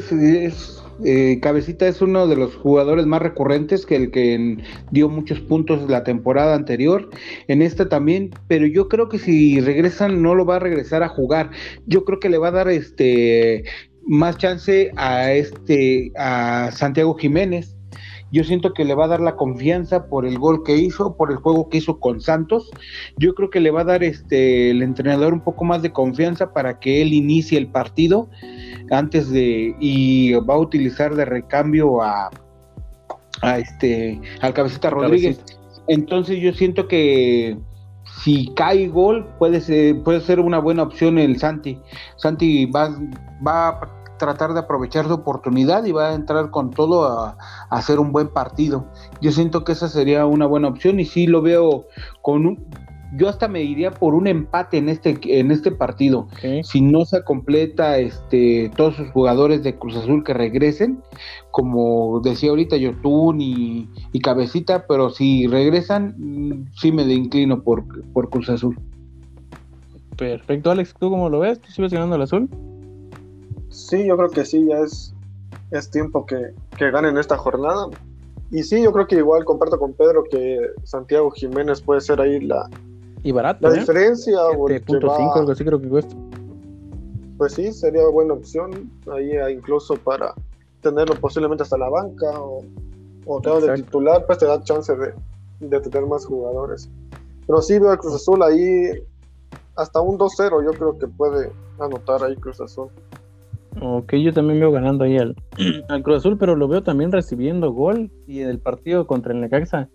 es 0.45 0.83
eh, 1.03 1.39
Cabecita 1.41 1.87
es 1.87 2.01
uno 2.01 2.27
de 2.27 2.35
los 2.35 2.55
jugadores 2.55 3.05
más 3.05 3.21
recurrentes 3.21 3.85
que 3.85 3.95
el 3.95 4.11
que 4.11 4.57
dio 4.91 5.09
muchos 5.09 5.39
puntos 5.39 5.89
la 5.89 6.03
temporada 6.03 6.55
anterior, 6.55 7.09
en 7.47 7.61
esta 7.61 7.89
también, 7.89 8.31
pero 8.47 8.65
yo 8.65 8.87
creo 8.87 9.09
que 9.09 9.19
si 9.19 9.59
regresan 9.61 10.21
no 10.21 10.35
lo 10.35 10.45
va 10.45 10.57
a 10.57 10.59
regresar 10.59 11.03
a 11.03 11.09
jugar. 11.09 11.51
Yo 11.85 12.03
creo 12.05 12.19
que 12.19 12.29
le 12.29 12.37
va 12.37 12.49
a 12.49 12.51
dar 12.51 12.69
este 12.69 13.63
más 14.05 14.37
chance 14.37 14.91
a 14.95 15.33
este 15.33 16.11
a 16.17 16.71
Santiago 16.71 17.15
Jiménez. 17.15 17.75
Yo 18.29 18.43
siento 18.43 18.73
que 18.73 18.83
le 18.83 18.93
va 18.93 19.05
a 19.05 19.09
dar 19.09 19.21
la 19.21 19.37
confianza 19.37 20.07
por 20.07 20.25
el 20.25 20.37
gol 20.37 20.63
que 20.63 20.75
hizo, 20.75 21.15
por 21.15 21.31
el 21.31 21.37
juego 21.37 21.69
que 21.69 21.77
hizo 21.77 21.99
con 21.99 22.19
Santos. 22.19 22.69
Yo 23.17 23.33
creo 23.33 23.49
que 23.49 23.61
le 23.61 23.71
va 23.71 23.81
a 23.81 23.85
dar 23.85 24.03
este 24.03 24.69
el 24.71 24.81
entrenador 24.81 25.33
un 25.33 25.41
poco 25.41 25.63
más 25.63 25.81
de 25.81 25.93
confianza 25.93 26.51
para 26.51 26.79
que 26.79 27.01
él 27.01 27.13
inicie 27.13 27.57
el 27.57 27.67
partido 27.67 28.29
antes 28.91 29.29
de 29.29 29.75
y 29.79 30.33
va 30.33 30.55
a 30.55 30.59
utilizar 30.59 31.15
de 31.15 31.25
recambio 31.25 32.01
a, 32.01 32.29
a 33.41 33.57
este 33.59 34.19
al 34.41 34.53
cabecita 34.53 34.89
Rodríguez. 34.89 35.39
Entonces 35.87 36.39
yo 36.39 36.53
siento 36.53 36.87
que 36.87 37.57
si 38.23 38.53
cae 38.55 38.87
gol 38.87 39.25
puede 39.39 39.61
ser, 39.61 40.01
puede 40.03 40.21
ser 40.21 40.39
una 40.39 40.59
buena 40.59 40.83
opción 40.83 41.17
el 41.17 41.39
Santi. 41.39 41.79
Santi 42.17 42.65
va, 42.65 42.95
va 43.45 43.69
a 43.69 43.79
tratar 44.17 44.53
de 44.53 44.59
aprovechar 44.59 45.05
su 45.05 45.13
oportunidad 45.13 45.85
y 45.85 45.91
va 45.91 46.09
a 46.09 46.13
entrar 46.13 46.49
con 46.49 46.71
todo 46.71 47.05
a, 47.05 47.37
a, 47.69 47.77
hacer 47.77 47.99
un 47.99 48.11
buen 48.11 48.29
partido. 48.29 48.87
Yo 49.21 49.31
siento 49.31 49.63
que 49.63 49.73
esa 49.73 49.87
sería 49.87 50.25
una 50.25 50.45
buena 50.45 50.67
opción 50.67 50.99
y 50.99 51.05
sí 51.05 51.27
lo 51.27 51.41
veo 51.41 51.85
con 52.21 52.45
un, 52.47 52.67
yo 53.13 53.29
hasta 53.29 53.47
me 53.47 53.63
iría 53.63 53.91
por 53.91 54.13
un 54.13 54.27
empate 54.27 54.77
en 54.77 54.89
este, 54.89 55.17
en 55.39 55.51
este 55.51 55.71
partido. 55.71 56.27
Si 56.63 56.81
no 56.81 57.05
se 57.05 57.23
completa 57.23 57.97
este, 57.97 58.71
todos 58.75 58.95
sus 58.95 59.09
jugadores 59.11 59.63
de 59.63 59.75
Cruz 59.77 59.95
Azul 59.95 60.23
que 60.23 60.33
regresen, 60.33 61.01
como 61.51 62.19
decía 62.21 62.49
ahorita 62.49 62.75
Yotun 62.77 63.39
y, 63.39 63.89
y 64.11 64.19
Cabecita, 64.19 64.85
pero 64.87 65.09
si 65.09 65.47
regresan, 65.47 66.15
mm, 66.17 66.71
sí 66.73 66.91
me 66.91 67.03
inclino 67.03 67.63
por, 67.63 67.83
por 68.11 68.29
Cruz 68.29 68.49
Azul. 68.49 68.77
Perfecto, 70.17 70.71
Alex, 70.71 70.93
¿tú 70.99 71.09
cómo 71.09 71.29
lo 71.29 71.39
ves? 71.39 71.59
¿Tú 71.61 71.71
sigues 71.71 71.93
ganando 71.93 72.15
el 72.15 72.23
azul? 72.23 72.49
Sí, 73.69 74.05
yo 74.05 74.17
creo 74.17 74.29
que 74.29 74.43
sí, 74.43 74.65
ya 74.67 74.79
es, 74.79 75.13
es 75.71 75.91
tiempo 75.91 76.25
que, 76.25 76.37
que 76.77 76.89
ganen 76.89 77.17
esta 77.17 77.37
jornada. 77.37 77.87
Y 78.49 78.63
sí, 78.63 78.81
yo 78.81 78.91
creo 78.91 79.07
que 79.07 79.17
igual 79.17 79.45
comparto 79.45 79.77
con 79.77 79.93
Pedro 79.93 80.23
que 80.23 80.59
Santiago 80.83 81.29
Jiménez 81.31 81.81
puede 81.81 82.01
ser 82.01 82.19
ahí 82.19 82.39
la, 82.39 82.67
y 83.27 83.31
barato. 83.33 83.67
La 83.67 83.75
¿eh? 83.75 83.79
diferencia. 83.79 84.37
7.5, 84.37 85.35
algo 85.35 85.51
así 85.51 85.65
creo 85.65 85.81
que 85.81 85.89
cuesta. 85.89 86.15
Pues 87.37 87.53
sí, 87.53 87.73
sería 87.73 88.07
buena 88.07 88.33
opción. 88.33 88.89
Ahí 89.11 89.31
incluso 89.51 89.95
para 89.97 90.33
tenerlo 90.81 91.15
posiblemente 91.15 91.63
hasta 91.63 91.77
la 91.77 91.89
banca 91.89 92.39
o, 92.39 92.63
o 93.25 93.61
de 93.61 93.73
titular, 93.75 94.25
pues 94.25 94.37
te 94.37 94.45
da 94.45 94.63
chance 94.63 94.95
de, 94.95 95.13
de 95.59 95.79
tener 95.81 96.07
más 96.07 96.25
jugadores. 96.25 96.89
Pero 97.45 97.61
sí 97.61 97.77
veo 97.79 97.91
a 97.91 97.97
Cruz 97.97 98.15
Azul 98.15 98.41
ahí 98.41 98.91
hasta 99.75 99.99
un 99.99 100.17
2-0, 100.17 100.63
yo 100.63 100.71
creo 100.71 100.97
que 100.97 101.07
puede 101.07 101.51
anotar 101.79 102.23
ahí 102.23 102.35
Cruz 102.37 102.61
Azul. 102.61 102.89
Ok, 103.81 104.13
yo 104.15 104.33
también 104.33 104.59
veo 104.59 104.71
ganando 104.71 105.03
ahí 105.03 105.17
al, 105.17 105.35
al 105.89 106.01
Cruz 106.01 106.17
Azul, 106.17 106.37
pero 106.37 106.55
lo 106.55 106.69
veo 106.69 106.81
también 106.81 107.11
recibiendo 107.11 107.73
gol 107.73 108.09
y 108.25 108.41
en 108.41 108.49
el 108.49 108.59
partido 108.59 109.05
contra 109.05 109.33
el 109.33 109.41
Necaxa 109.41 109.89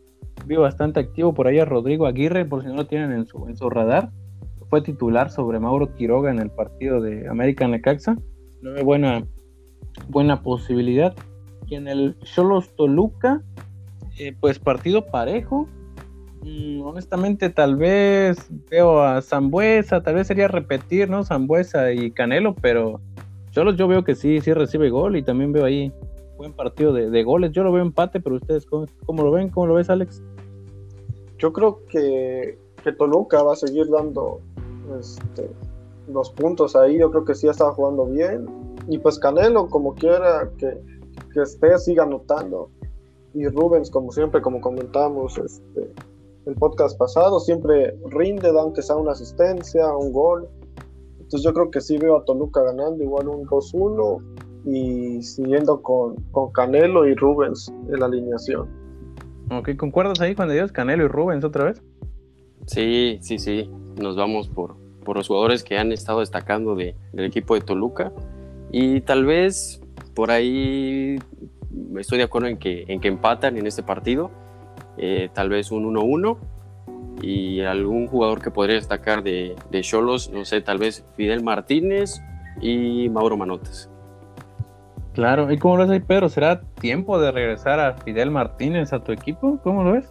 veo 0.46 0.62
bastante 0.62 1.00
activo 1.00 1.34
por 1.34 1.46
ahí 1.46 1.58
a 1.58 1.64
Rodrigo 1.64 2.06
Aguirre, 2.06 2.44
por 2.44 2.62
si 2.62 2.68
no 2.68 2.74
lo 2.74 2.86
tienen 2.86 3.12
en 3.12 3.26
su, 3.26 3.46
en 3.48 3.56
su 3.56 3.70
radar. 3.70 4.10
Fue 4.68 4.82
titular 4.82 5.30
sobre 5.30 5.60
Mauro 5.60 5.94
Quiroga 5.94 6.30
en 6.30 6.38
el 6.38 6.50
partido 6.50 7.00
de 7.00 7.28
América 7.28 7.68
Necaxa. 7.68 8.16
No 8.62 8.72
veo 8.72 8.84
buena, 8.84 9.24
buena 10.08 10.42
posibilidad. 10.42 11.14
Y 11.66 11.74
en 11.74 11.88
el 11.88 12.16
Cholos 12.20 12.74
Toluca, 12.76 13.42
eh, 14.18 14.34
pues 14.40 14.58
partido 14.58 15.06
parejo. 15.06 15.68
Mm, 16.42 16.80
honestamente, 16.82 17.50
tal 17.50 17.76
vez 17.76 18.50
veo 18.70 19.02
a 19.02 19.20
Zambuesa, 19.22 20.02
tal 20.02 20.14
vez 20.14 20.26
sería 20.26 20.48
repetir, 20.48 21.08
¿no? 21.08 21.22
Zambuesa 21.24 21.92
y 21.92 22.10
Canelo, 22.10 22.54
pero 22.54 23.00
Cholos 23.50 23.76
yo 23.76 23.86
veo 23.86 24.02
que 24.02 24.14
sí, 24.14 24.40
sí 24.40 24.52
recibe 24.52 24.90
gol 24.90 25.16
y 25.16 25.22
también 25.22 25.52
veo 25.52 25.64
ahí 25.64 25.92
buen 26.42 26.52
partido 26.52 26.92
de, 26.92 27.22
goles. 27.22 27.52
Yo 27.52 27.62
lo 27.62 27.72
veo 27.72 27.82
empate, 27.82 28.20
pero 28.20 28.36
ustedes, 28.36 28.66
¿cómo, 28.66 29.22
lo 29.22 29.30
ven? 29.30 29.48
¿Cómo 29.48 29.66
lo 29.66 29.74
ves, 29.74 29.88
Alex? 29.90 30.22
Yo 31.42 31.52
creo 31.52 31.80
que, 31.88 32.56
que 32.84 32.92
Toluca 32.92 33.42
va 33.42 33.54
a 33.54 33.56
seguir 33.56 33.90
dando 33.90 34.38
este, 35.00 35.50
los 36.06 36.30
puntos 36.30 36.76
ahí. 36.76 37.00
Yo 37.00 37.10
creo 37.10 37.24
que 37.24 37.34
sí 37.34 37.48
estaba 37.48 37.72
jugando 37.72 38.06
bien. 38.06 38.46
Y 38.86 38.98
pues 38.98 39.18
Canelo, 39.18 39.66
como 39.66 39.92
quiera 39.96 40.48
que, 40.56 40.80
que 41.34 41.42
esté, 41.42 41.76
siga 41.78 42.04
anotando. 42.04 42.70
Y 43.34 43.48
Rubens, 43.48 43.90
como 43.90 44.12
siempre, 44.12 44.40
como 44.40 44.60
comentamos 44.60 45.36
este, 45.36 45.92
el 46.46 46.54
podcast 46.54 46.96
pasado, 46.96 47.40
siempre 47.40 47.98
rinde, 48.10 48.50
aunque 48.50 48.80
sea 48.80 48.94
una 48.94 49.10
asistencia, 49.10 49.96
un 49.96 50.12
gol. 50.12 50.48
Entonces 51.18 51.42
yo 51.42 51.52
creo 51.52 51.72
que 51.72 51.80
sí 51.80 51.98
veo 51.98 52.18
a 52.18 52.24
Toluca 52.24 52.62
ganando 52.62 53.02
igual 53.02 53.26
un 53.26 53.44
2-1 53.48 54.22
y 54.66 55.20
siguiendo 55.24 55.82
con, 55.82 56.14
con, 56.30 56.52
Canelo 56.52 57.04
y 57.04 57.16
Rubens 57.16 57.68
en 57.88 57.98
la 57.98 58.06
alineación. 58.06 58.81
Ok, 59.58 59.76
¿concuerdas 59.76 60.20
ahí 60.20 60.34
cuando 60.34 60.54
dices 60.54 60.72
Canelo 60.72 61.04
y 61.04 61.08
Rubens 61.08 61.44
otra 61.44 61.64
vez? 61.64 61.82
Sí, 62.66 63.18
sí, 63.20 63.38
sí. 63.38 63.70
Nos 64.00 64.16
vamos 64.16 64.48
por, 64.48 64.76
por 65.04 65.16
los 65.16 65.28
jugadores 65.28 65.62
que 65.62 65.78
han 65.78 65.92
estado 65.92 66.20
destacando 66.20 66.74
de, 66.74 66.96
del 67.12 67.26
equipo 67.26 67.54
de 67.54 67.60
Toluca. 67.60 68.12
Y 68.70 69.02
tal 69.02 69.26
vez 69.26 69.82
por 70.14 70.30
ahí 70.30 71.18
estoy 71.98 72.18
de 72.18 72.24
acuerdo 72.24 72.48
en 72.48 72.56
que, 72.56 72.84
en 72.88 73.00
que 73.00 73.08
empatan 73.08 73.58
en 73.58 73.66
este 73.66 73.82
partido. 73.82 74.30
Eh, 74.96 75.28
tal 75.32 75.48
vez 75.48 75.70
un 75.70 75.84
1-1 75.94 76.38
y 77.20 77.60
algún 77.60 78.06
jugador 78.06 78.40
que 78.40 78.50
podría 78.50 78.76
destacar 78.76 79.22
de 79.22 79.56
Cholos, 79.82 80.30
no 80.30 80.44
sé, 80.44 80.60
tal 80.60 80.78
vez 80.78 81.04
Fidel 81.16 81.42
Martínez 81.42 82.20
y 82.60 83.08
Mauro 83.10 83.36
Manotas. 83.36 83.91
Claro, 85.14 85.52
¿y 85.52 85.58
cómo 85.58 85.76
lo 85.76 85.82
ves 85.82 85.90
ahí, 85.90 86.00
Pedro? 86.00 86.28
¿Será 86.28 86.60
tiempo 86.80 87.20
de 87.20 87.30
regresar 87.32 87.78
a 87.80 87.94
Fidel 87.98 88.30
Martínez 88.30 88.92
a 88.92 89.04
tu 89.04 89.12
equipo? 89.12 89.58
¿Cómo 89.62 89.84
lo 89.84 89.92
ves? 89.92 90.06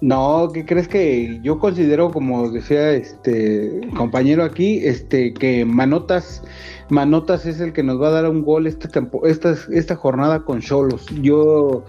No, 0.00 0.50
¿qué 0.52 0.66
crees 0.66 0.86
que 0.86 1.40
yo 1.42 1.58
considero, 1.58 2.10
como 2.10 2.50
decía 2.50 2.90
este 2.90 3.80
compañero 3.96 4.44
aquí, 4.44 4.84
este 4.84 5.32
que 5.32 5.64
Manotas, 5.64 6.42
Manotas 6.90 7.46
es 7.46 7.58
el 7.60 7.72
que 7.72 7.82
nos 7.82 8.02
va 8.02 8.08
a 8.08 8.10
dar 8.10 8.28
un 8.28 8.42
gol 8.42 8.66
esta 8.66 8.90
esta, 9.24 9.54
esta 9.72 9.96
jornada 9.96 10.40
con 10.40 10.60
Cholos. 10.60 11.06
Yo 11.22 11.84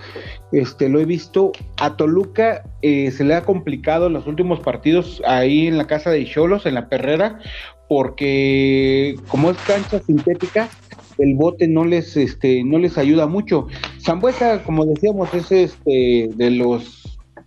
este 0.54 0.88
lo 0.88 1.02
he 1.02 1.06
visto 1.06 1.52
a 1.76 1.98
Toluca 1.98 2.64
eh, 2.82 3.12
se 3.12 3.26
le 3.26 3.36
ha 3.36 3.42
complicado 3.42 4.08
en 4.08 4.14
los 4.14 4.28
últimos 4.28 4.62
partidos 4.62 5.22
ahí 5.26 5.68
en 5.68 5.78
la 5.78 5.88
casa 5.88 6.10
de 6.12 6.24
Cholos, 6.24 6.66
en 6.66 6.76
la 6.76 6.88
Perrera, 6.88 7.40
porque 7.90 9.16
como 9.28 9.52
es 9.52 9.58
cancha 9.68 10.00
sintética, 10.00 10.70
el 11.18 11.36
bote 11.36 11.68
no 11.68 11.86
les 11.86 12.18
este 12.18 12.64
no 12.64 12.78
les 12.80 12.98
ayuda 12.98 13.28
mucho. 13.28 13.68
Zambuesa, 14.02 14.64
como 14.64 14.86
decíamos, 14.86 15.34
es 15.34 15.52
este 15.52 16.30
de 16.36 16.52
los 16.52 17.06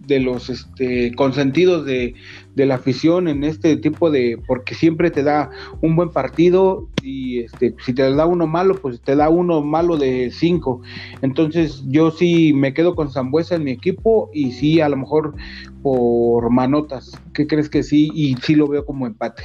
de 0.08 0.20
los 0.20 0.48
este, 0.48 1.12
consentidos 1.14 1.84
de, 1.84 2.14
la 2.56 2.74
afición 2.74 3.28
en 3.28 3.44
este 3.44 3.76
tipo 3.76 4.10
de, 4.10 4.36
porque 4.48 4.74
siempre 4.74 5.12
te 5.12 5.22
da 5.22 5.50
un 5.80 5.94
buen 5.94 6.10
partido 6.10 6.88
y 7.04 7.40
este, 7.40 7.76
si 7.84 7.92
te 7.92 8.02
da 8.12 8.26
uno 8.26 8.48
malo, 8.48 8.74
pues 8.82 9.00
te 9.00 9.14
da 9.14 9.28
uno 9.28 9.62
malo 9.62 9.96
de 9.96 10.32
cinco. 10.32 10.80
Entonces 11.22 11.84
yo 11.86 12.10
sí 12.10 12.52
me 12.52 12.74
quedo 12.74 12.96
con 12.96 13.12
Zambuesa 13.12 13.54
en 13.54 13.64
mi 13.64 13.70
equipo 13.70 14.28
y 14.34 14.50
sí 14.50 14.80
a 14.80 14.88
lo 14.88 14.96
mejor 14.96 15.34
por 15.82 16.50
manotas. 16.50 17.12
¿Qué 17.32 17.46
crees 17.46 17.68
que 17.68 17.84
sí? 17.84 18.10
Y 18.12 18.34
sí 18.42 18.56
lo 18.56 18.66
veo 18.66 18.84
como 18.84 19.06
empate. 19.06 19.44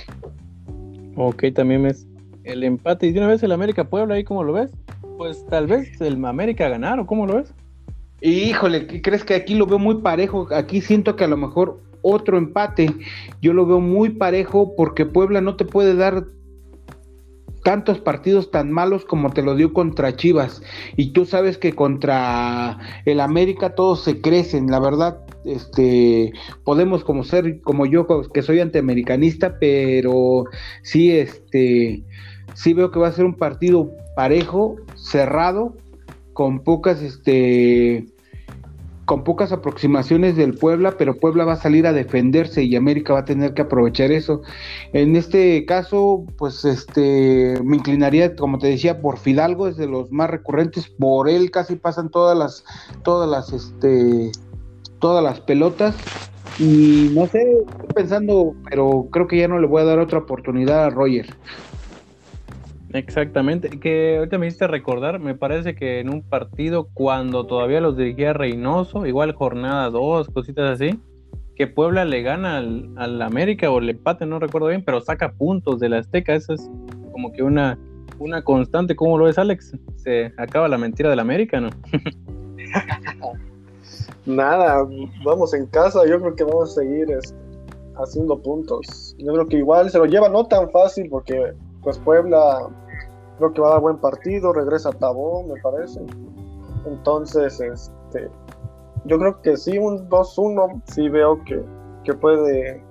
Ok, 1.15 1.43
también 1.53 1.85
es 1.85 2.07
el 2.43 2.63
empate. 2.63 3.07
Y 3.07 3.11
de 3.11 3.19
una 3.19 3.27
vez 3.27 3.43
el 3.43 3.51
América 3.51 3.85
Puebla, 3.85 4.15
ahí 4.15 4.23
cómo 4.23 4.43
lo 4.43 4.53
ves? 4.53 4.71
Pues 5.17 5.45
tal 5.47 5.67
vez 5.67 5.99
el 6.01 6.23
América 6.25 6.69
ganar, 6.69 6.99
¿o 6.99 7.05
cómo 7.05 7.25
lo 7.25 7.35
ves? 7.35 7.53
Híjole, 8.21 8.87
¿qué 8.87 9.01
crees 9.01 9.23
que 9.23 9.35
aquí 9.35 9.55
lo 9.55 9.65
veo 9.65 9.79
muy 9.79 9.95
parejo? 9.95 10.47
Aquí 10.53 10.81
siento 10.81 11.15
que 11.15 11.25
a 11.25 11.27
lo 11.27 11.37
mejor 11.37 11.81
otro 12.01 12.37
empate. 12.37 12.93
Yo 13.41 13.53
lo 13.53 13.65
veo 13.65 13.79
muy 13.79 14.11
parejo 14.11 14.75
porque 14.75 15.05
Puebla 15.05 15.41
no 15.41 15.55
te 15.55 15.65
puede 15.65 15.95
dar 15.95 16.25
tantos 17.63 17.99
partidos 17.99 18.51
tan 18.51 18.71
malos 18.71 19.05
como 19.05 19.31
te 19.31 19.41
lo 19.41 19.55
dio 19.55 19.73
contra 19.73 20.15
Chivas. 20.15 20.61
Y 20.95 21.11
tú 21.11 21.25
sabes 21.25 21.57
que 21.57 21.73
contra 21.73 22.77
el 23.05 23.19
América 23.19 23.73
todos 23.73 24.03
se 24.03 24.21
crecen, 24.21 24.67
la 24.67 24.79
verdad. 24.79 25.19
Este, 25.45 26.31
podemos 26.63 27.03
como 27.03 27.23
ser 27.23 27.61
como 27.61 27.85
yo 27.85 28.07
que 28.33 28.41
soy 28.41 28.59
antiamericanista, 28.59 29.57
pero 29.59 30.45
sí 30.83 31.11
este 31.11 32.03
sí 32.53 32.73
veo 32.73 32.91
que 32.91 32.99
va 32.99 33.07
a 33.07 33.11
ser 33.11 33.25
un 33.25 33.35
partido 33.35 33.91
parejo, 34.15 34.75
cerrado, 34.95 35.75
con 36.33 36.59
pocas 36.59 37.01
este 37.01 38.07
con 39.05 39.25
pocas 39.25 39.51
aproximaciones 39.51 40.37
del 40.37 40.53
Puebla, 40.53 40.95
pero 40.97 41.17
Puebla 41.17 41.43
va 41.43 41.53
a 41.53 41.57
salir 41.57 41.85
a 41.85 41.91
defenderse 41.91 42.63
y 42.63 42.75
América 42.75 43.13
va 43.13 43.19
a 43.19 43.25
tener 43.25 43.53
que 43.53 43.63
aprovechar 43.63 44.11
eso. 44.11 44.41
En 44.93 45.17
este 45.17 45.65
caso, 45.65 46.23
pues 46.37 46.63
este 46.63 47.59
me 47.63 47.75
inclinaría, 47.75 48.33
como 48.35 48.59
te 48.59 48.67
decía, 48.67 49.01
por 49.01 49.17
Fidalgo, 49.17 49.67
es 49.67 49.75
de 49.75 49.87
los 49.87 50.09
más 50.11 50.29
recurrentes, 50.29 50.87
por 50.87 51.29
él 51.29 51.51
casi 51.51 51.75
pasan 51.75 52.09
todas 52.09 52.37
las 52.37 52.63
todas 53.03 53.29
las 53.29 53.51
este 53.51 54.31
todas 54.99 55.21
las 55.21 55.41
pelotas 55.41 55.95
y 56.59 57.11
no 57.13 57.27
sé, 57.27 57.41
estoy 57.41 57.93
pensando, 57.93 58.55
pero 58.69 59.07
creo 59.11 59.27
que 59.27 59.37
ya 59.37 59.47
no 59.47 59.59
le 59.59 59.67
voy 59.67 59.81
a 59.81 59.85
dar 59.85 59.99
otra 59.99 60.19
oportunidad 60.19 60.85
a 60.85 60.89
Roger. 60.89 61.27
Exactamente, 62.93 63.69
que 63.79 64.17
ahorita 64.17 64.37
me 64.37 64.45
hiciste 64.45 64.67
recordar, 64.67 65.19
me 65.19 65.33
parece 65.33 65.73
que 65.73 65.99
en 65.99 66.09
un 66.09 66.21
partido 66.21 66.89
cuando 66.93 67.47
todavía 67.47 67.81
los 67.81 67.97
dirigía 67.97 68.33
Reynoso, 68.33 69.07
igual 69.07 69.33
jornada 69.33 69.89
2, 69.89 70.29
cositas 70.29 70.69
así, 70.69 70.99
que 71.55 71.65
Puebla 71.65 72.05
le 72.05 72.21
gana 72.21 72.57
al, 72.57 73.21
América 73.23 73.71
o 73.71 73.79
le 73.79 73.93
empate, 73.93 74.27
no 74.27 74.37
recuerdo 74.37 74.67
bien, 74.67 74.83
pero 74.85 75.01
saca 75.01 75.33
puntos 75.33 75.79
de 75.79 75.89
la 75.89 75.97
Azteca, 75.99 76.35
eso 76.35 76.53
es 76.53 76.69
como 77.11 77.31
que 77.31 77.41
una, 77.41 77.79
una 78.19 78.43
constante, 78.43 78.95
¿cómo 78.95 79.17
lo 79.17 79.25
ves 79.25 79.39
Alex? 79.39 79.75
Se 79.95 80.31
acaba 80.37 80.67
la 80.67 80.77
mentira 80.77 81.09
del 81.09 81.19
América, 81.19 81.59
¿no? 81.59 81.69
Nada, 84.27 84.87
vamos 85.25 85.53
en 85.55 85.65
casa, 85.65 86.05
yo 86.07 86.19
creo 86.19 86.35
que 86.35 86.43
vamos 86.43 86.71
a 86.71 86.81
seguir 86.81 87.09
este, 87.09 87.35
haciendo 87.95 88.39
puntos. 88.39 89.15
Yo 89.17 89.33
creo 89.33 89.47
que 89.47 89.57
igual 89.57 89.89
se 89.89 89.97
lo 89.97 90.05
lleva 90.05 90.29
no 90.29 90.45
tan 90.45 90.69
fácil 90.69 91.09
porque 91.09 91.53
pues 91.81 91.97
Puebla 91.99 92.69
creo 93.37 93.53
que 93.53 93.61
va 93.61 93.69
a 93.69 93.71
dar 93.71 93.81
buen 93.81 93.97
partido, 93.97 94.53
regresa 94.53 94.91
Tabó, 94.91 95.43
me 95.43 95.59
parece. 95.61 96.01
Entonces, 96.85 97.59
este, 97.59 98.29
yo 99.05 99.19
creo 99.19 99.41
que 99.41 99.57
sí, 99.57 99.77
un 99.77 100.09
2-1, 100.09 100.81
sí 100.85 101.09
veo 101.09 101.43
que, 101.43 101.63
que 102.03 102.13
puede 102.13 102.83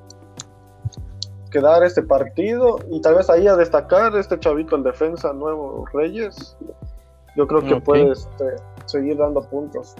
quedar 1.50 1.82
este 1.84 2.02
partido 2.02 2.78
y 2.90 3.00
tal 3.00 3.16
vez 3.16 3.28
ahí 3.28 3.46
a 3.46 3.56
destacar 3.56 4.16
este 4.16 4.38
chavito 4.40 4.74
el 4.74 4.82
defensa 4.82 5.32
nuevo 5.32 5.84
Reyes. 5.92 6.56
Yo 7.36 7.46
creo 7.46 7.62
que 7.62 7.80
puede 7.80 8.12
este, 8.12 8.44
seguir 8.86 9.16
dando 9.16 9.42
puntos. 9.42 9.94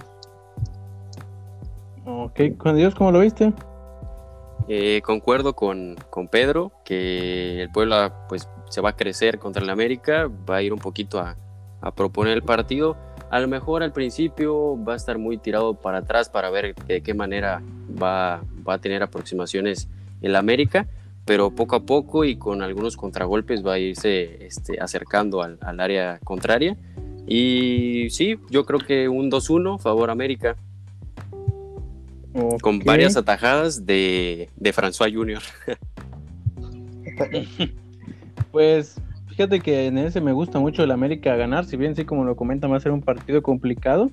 Ok, 2.04 2.56
con 2.58 2.76
Dios, 2.76 2.94
¿cómo 2.94 3.12
lo 3.12 3.20
viste? 3.20 3.52
Eh, 4.69 5.02
concuerdo 5.04 5.54
con, 5.54 5.97
con, 6.11 6.28
Pedro 6.28 6.73
que 6.85 7.62
el 7.62 7.71
Puebla 7.71 8.26
pues 8.28 8.49
se 8.69 8.81
va 8.81 8.90
a 8.90 8.97
crecer 8.97 9.38
contra 9.38 9.62
el 9.62 9.71
América, 9.71 10.31
va 10.49 10.57
a 10.57 10.62
ir 10.62 10.73
un 10.73 10.78
poquito 10.78 11.19
a, 11.19 11.37
proponer 11.97 12.35
el 12.35 12.42
partido. 12.42 12.97
A 13.31 13.40
lo 13.40 13.49
mejor 13.49 13.83
al 13.83 13.92
principio 13.92 14.83
va 14.83 14.92
a 14.92 14.97
estar 14.97 15.19
muy 15.19 15.37
tirado 15.37 15.75
para 15.75 15.99
atrás 15.99 16.28
para 16.28 16.49
ver 16.49 16.76
de 16.87 17.02
qué 17.02 17.12
manera 17.12 17.61
va, 18.00 18.42
va 18.66 18.75
a 18.75 18.78
tener 18.78 19.02
aproximaciones 19.02 19.88
el 20.21 20.37
América, 20.37 20.87
pero 21.25 21.50
poco 21.50 21.76
a 21.76 21.81
poco 21.81 22.25
y 22.25 22.37
con 22.37 22.62
algunos 22.62 22.97
contragolpes 22.97 23.66
va 23.66 23.75
a 23.75 23.78
irse 23.78 24.47
este, 24.47 24.81
acercando 24.81 25.42
al, 25.42 25.59
área 25.81 26.19
contraria. 26.25 26.76
Y 27.26 28.09
sí, 28.11 28.38
yo 28.49 28.64
creo 28.64 28.81
que 28.81 29.09
un 29.09 29.31
2-1 29.31 29.78
favor 29.78 30.11
América. 30.11 30.57
Con 32.61 32.79
varias 32.81 33.17
atajadas 33.17 33.85
de, 33.85 34.49
de 34.57 34.73
François 34.73 35.12
Junior. 35.12 35.43
Pues 38.51 38.97
Fíjate 39.33 39.61
que 39.61 39.87
en 39.87 39.97
ese 39.97 40.21
me 40.21 40.33
gusta 40.33 40.59
mucho 40.59 40.85
el 40.85 40.91
América 40.91 41.35
ganar, 41.37 41.65
si 41.65 41.79
bien 41.79 41.97
sí, 41.97 42.05
como 42.05 42.25
lo 42.25 42.37
comenta, 42.37 42.69
va 42.69 42.77
a 42.77 42.81
ser 42.81 42.93
un 42.93 43.01
partido 43.01 43.43
complicado. 43.43 44.11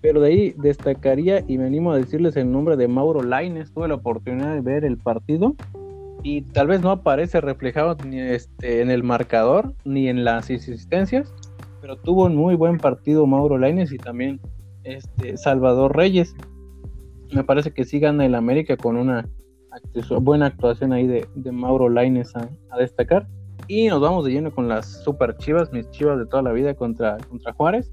Pero 0.00 0.20
de 0.20 0.28
ahí 0.28 0.54
destacaría 0.56 1.42
y 1.48 1.58
me 1.58 1.66
animo 1.66 1.90
a 1.90 1.96
decirles 1.96 2.36
el 2.36 2.52
nombre 2.52 2.76
de 2.76 2.86
Mauro 2.86 3.24
Laines. 3.24 3.72
Tuve 3.72 3.88
la 3.88 3.96
oportunidad 3.96 4.54
de 4.54 4.60
ver 4.60 4.84
el 4.84 4.96
partido 4.96 5.56
y 6.22 6.42
tal 6.42 6.68
vez 6.68 6.82
no 6.82 6.92
aparece 6.92 7.40
reflejado 7.40 7.96
ni 8.06 8.20
este, 8.20 8.80
en 8.80 8.92
el 8.92 9.02
marcador 9.02 9.74
ni 9.84 10.08
en 10.08 10.24
las 10.24 10.48
asistencias, 10.48 11.34
pero 11.80 11.96
tuvo 11.96 12.26
un 12.26 12.36
muy 12.36 12.54
buen 12.54 12.78
partido 12.78 13.26
Mauro 13.26 13.58
Laines 13.58 13.90
y 13.90 13.98
también 13.98 14.38
este, 14.84 15.36
Salvador 15.36 15.96
Reyes. 15.96 16.32
Me 17.32 17.44
parece 17.44 17.72
que 17.72 17.84
sí 17.84 17.98
gana 17.98 18.26
el 18.26 18.34
América 18.34 18.76
con 18.76 18.96
una 18.96 19.28
buena 20.20 20.46
actuación 20.46 20.92
ahí 20.92 21.06
de, 21.06 21.52
Mauro 21.52 21.88
Laines 21.88 22.34
a 22.36 22.78
destacar. 22.78 23.26
Y 23.66 23.88
nos 23.88 24.00
vamos 24.00 24.24
de 24.24 24.32
lleno 24.32 24.54
con 24.54 24.68
las 24.68 25.02
super 25.04 25.36
chivas, 25.38 25.72
mis 25.72 25.90
chivas 25.90 26.18
de 26.18 26.26
toda 26.26 26.42
la 26.42 26.52
vida 26.52 26.74
contra, 26.74 27.16
contra 27.28 27.52
Juárez. 27.52 27.92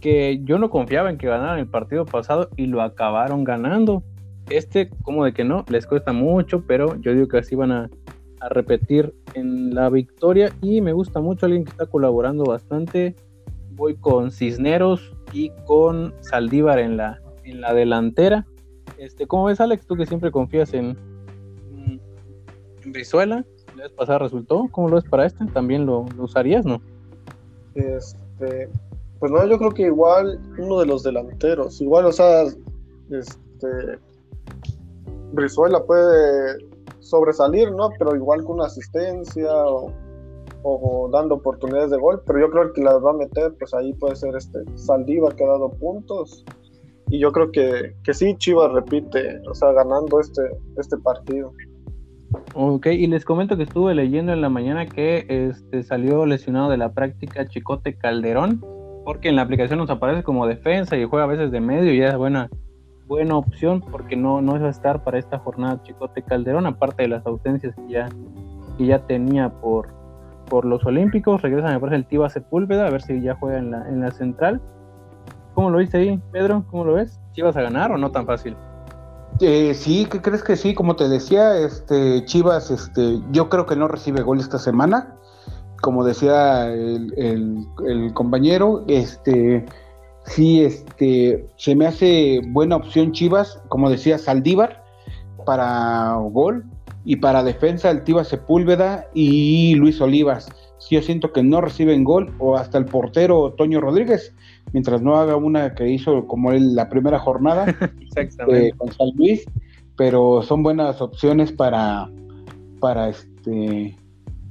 Que 0.00 0.40
yo 0.44 0.58
no 0.58 0.68
confiaba 0.68 1.08
en 1.08 1.16
que 1.16 1.28
ganaran 1.28 1.60
el 1.60 1.68
partido 1.68 2.04
pasado 2.04 2.50
y 2.56 2.66
lo 2.66 2.82
acabaron 2.82 3.44
ganando. 3.44 4.02
Este, 4.50 4.90
como 5.02 5.24
de 5.24 5.32
que 5.32 5.44
no, 5.44 5.64
les 5.68 5.86
cuesta 5.86 6.12
mucho, 6.12 6.64
pero 6.66 7.00
yo 7.00 7.14
digo 7.14 7.28
que 7.28 7.38
así 7.38 7.54
van 7.54 7.72
a, 7.72 7.90
a 8.40 8.48
repetir 8.48 9.14
en 9.34 9.74
la 9.74 9.88
victoria. 9.88 10.52
Y 10.60 10.80
me 10.80 10.92
gusta 10.92 11.20
mucho 11.20 11.46
alguien 11.46 11.64
que 11.64 11.70
está 11.70 11.86
colaborando 11.86 12.44
bastante. 12.44 13.16
Voy 13.70 13.94
con 13.96 14.30
Cisneros 14.30 15.14
y 15.32 15.50
con 15.64 16.12
Saldívar 16.20 16.80
en 16.80 16.98
la, 16.98 17.21
en 17.44 17.60
la 17.60 17.74
delantera. 17.74 18.46
Este, 18.98 19.26
¿Cómo 19.26 19.44
ves, 19.44 19.60
Alex? 19.60 19.86
Tú 19.86 19.96
que 19.96 20.06
siempre 20.06 20.30
confías 20.30 20.74
en, 20.74 20.96
en 22.84 22.92
Brizuela 22.92 23.44
la 23.76 23.84
vez 23.84 23.92
pasada 23.92 24.18
resultó. 24.18 24.68
¿Cómo 24.70 24.88
lo 24.88 24.96
ves 24.96 25.04
para 25.04 25.26
este? 25.26 25.44
¿También 25.46 25.86
lo, 25.86 26.06
usarías, 26.18 26.64
no? 26.64 26.80
Este, 27.74 28.68
pues 29.18 29.32
no, 29.32 29.46
yo 29.46 29.58
creo 29.58 29.70
que 29.70 29.82
igual 29.82 30.38
uno 30.58 30.80
de 30.80 30.86
los 30.86 31.02
delanteros, 31.02 31.80
igual, 31.80 32.06
o 32.06 32.12
sea, 32.12 32.44
este, 33.10 33.68
Brizuela 35.32 35.82
puede 35.84 36.58
sobresalir, 37.00 37.72
¿no? 37.72 37.90
Pero 37.98 38.14
igual 38.14 38.44
con 38.44 38.56
una 38.56 38.66
asistencia 38.66 39.50
o, 39.54 39.92
dando 41.12 41.36
oportunidades 41.36 41.90
de 41.90 41.98
gol, 41.98 42.22
pero 42.24 42.38
yo 42.38 42.50
creo 42.50 42.72
que 42.72 42.82
las 42.82 43.02
va 43.02 43.10
a 43.10 43.14
meter, 43.14 43.52
pues 43.58 43.74
ahí 43.74 43.92
puede 43.94 44.14
ser 44.14 44.36
este 44.36 44.60
Saldívar 44.76 45.34
que 45.34 45.44
ha 45.44 45.48
dado 45.48 45.70
puntos. 45.70 46.44
Y 47.08 47.18
yo 47.18 47.32
creo 47.32 47.50
que, 47.50 47.94
que 48.02 48.14
sí, 48.14 48.34
Chivas 48.38 48.72
repite, 48.72 49.40
o 49.48 49.54
sea, 49.54 49.72
ganando 49.72 50.20
este, 50.20 50.42
este 50.78 50.96
partido. 50.98 51.52
Ok, 52.54 52.86
y 52.86 53.06
les 53.06 53.24
comento 53.24 53.56
que 53.56 53.64
estuve 53.64 53.94
leyendo 53.94 54.32
en 54.32 54.40
la 54.40 54.48
mañana 54.48 54.86
que 54.86 55.26
este, 55.28 55.82
salió 55.82 56.24
lesionado 56.26 56.70
de 56.70 56.76
la 56.76 56.92
práctica 56.92 57.46
Chicote 57.46 57.94
Calderón, 57.94 58.64
porque 59.04 59.28
en 59.28 59.36
la 59.36 59.42
aplicación 59.42 59.78
nos 59.78 59.90
aparece 59.90 60.22
como 60.22 60.46
defensa 60.46 60.96
y 60.96 61.04
juega 61.04 61.24
a 61.24 61.28
veces 61.28 61.50
de 61.50 61.60
medio 61.60 61.92
y 61.92 62.02
es 62.02 62.16
buena, 62.16 62.48
buena 63.06 63.36
opción 63.36 63.80
porque 63.80 64.16
no, 64.16 64.40
no 64.40 64.54
a 64.54 64.68
estar 64.68 65.02
para 65.04 65.18
esta 65.18 65.38
jornada 65.38 65.82
Chicote 65.82 66.22
Calderón, 66.22 66.66
aparte 66.66 67.02
de 67.02 67.08
las 67.08 67.26
ausencias 67.26 67.74
que 67.74 67.92
ya, 67.92 68.08
que 68.78 68.86
ya 68.86 69.06
tenía 69.06 69.50
por, 69.60 69.88
por 70.48 70.64
los 70.64 70.84
Olímpicos. 70.86 71.42
Regresa, 71.42 71.68
me 71.68 71.80
parece, 71.80 71.96
el 71.96 72.06
Tiba 72.06 72.30
Sepúlveda, 72.30 72.86
a 72.86 72.90
ver 72.90 73.02
si 73.02 73.20
ya 73.20 73.34
juega 73.34 73.58
en 73.58 73.70
la, 73.70 73.88
en 73.88 74.00
la 74.00 74.10
central. 74.10 74.60
¿Cómo 75.54 75.70
lo 75.70 75.78
viste 75.78 75.98
ahí, 75.98 76.20
Pedro? 76.32 76.64
¿Cómo 76.70 76.84
lo 76.84 76.94
ves? 76.94 77.20
¿Chivas 77.32 77.56
a 77.56 77.62
ganar 77.62 77.92
o 77.92 77.98
no 77.98 78.10
tan 78.10 78.26
fácil? 78.26 78.56
Eh, 79.40 79.74
sí, 79.74 80.06
¿qué 80.10 80.20
crees 80.20 80.42
que 80.42 80.56
sí? 80.56 80.74
Como 80.74 80.96
te 80.96 81.08
decía, 81.08 81.56
este 81.58 82.24
Chivas, 82.24 82.70
este, 82.70 83.20
yo 83.32 83.48
creo 83.48 83.66
que 83.66 83.76
no 83.76 83.88
recibe 83.88 84.22
gol 84.22 84.40
esta 84.40 84.58
semana. 84.58 85.16
Como 85.80 86.04
decía 86.04 86.68
el, 86.68 87.66
compañero, 88.14 88.84
este, 88.86 89.66
sí, 90.26 90.62
este, 90.64 91.48
se 91.56 91.74
me 91.74 91.86
hace 91.86 92.40
buena 92.48 92.76
opción 92.76 93.12
Chivas, 93.12 93.60
como 93.68 93.90
decía 93.90 94.18
Saldívar, 94.18 94.84
para 95.44 96.14
gol 96.30 96.64
y 97.04 97.16
para 97.16 97.42
defensa 97.42 97.90
el 97.90 98.04
Tiva 98.04 98.22
Sepúlveda 98.22 99.06
y 99.12 99.74
Luis 99.74 100.00
Olivas. 100.00 100.48
Si 100.86 100.96
yo 100.96 101.02
siento 101.02 101.32
que 101.32 101.42
no 101.42 101.60
reciben 101.60 102.02
gol 102.02 102.34
o 102.38 102.56
hasta 102.56 102.78
el 102.78 102.86
portero 102.86 103.52
Toño 103.52 103.80
Rodríguez, 103.80 104.34
mientras 104.72 105.00
no 105.00 105.16
haga 105.16 105.36
una 105.36 105.74
que 105.74 105.88
hizo 105.88 106.26
como 106.26 106.52
él 106.52 106.74
la 106.74 106.88
primera 106.88 107.18
jornada 107.18 107.66
eh, 108.48 108.72
con 108.76 108.92
San 108.92 109.08
Luis, 109.14 109.44
pero 109.96 110.42
son 110.42 110.62
buenas 110.62 111.00
opciones 111.00 111.52
para 111.52 112.10
para 112.80 113.10
este 113.10 113.96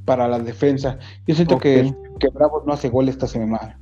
para 0.06 0.28
la 0.28 0.40
defensa. 0.40 0.98
Yo 1.28 1.36
siento 1.36 1.58
que, 1.58 1.94
que 2.20 2.30
Bravos 2.30 2.66
no 2.66 2.74
hace 2.74 2.90
gol 2.90 3.10
esta 3.10 3.28
semana. 3.28 3.78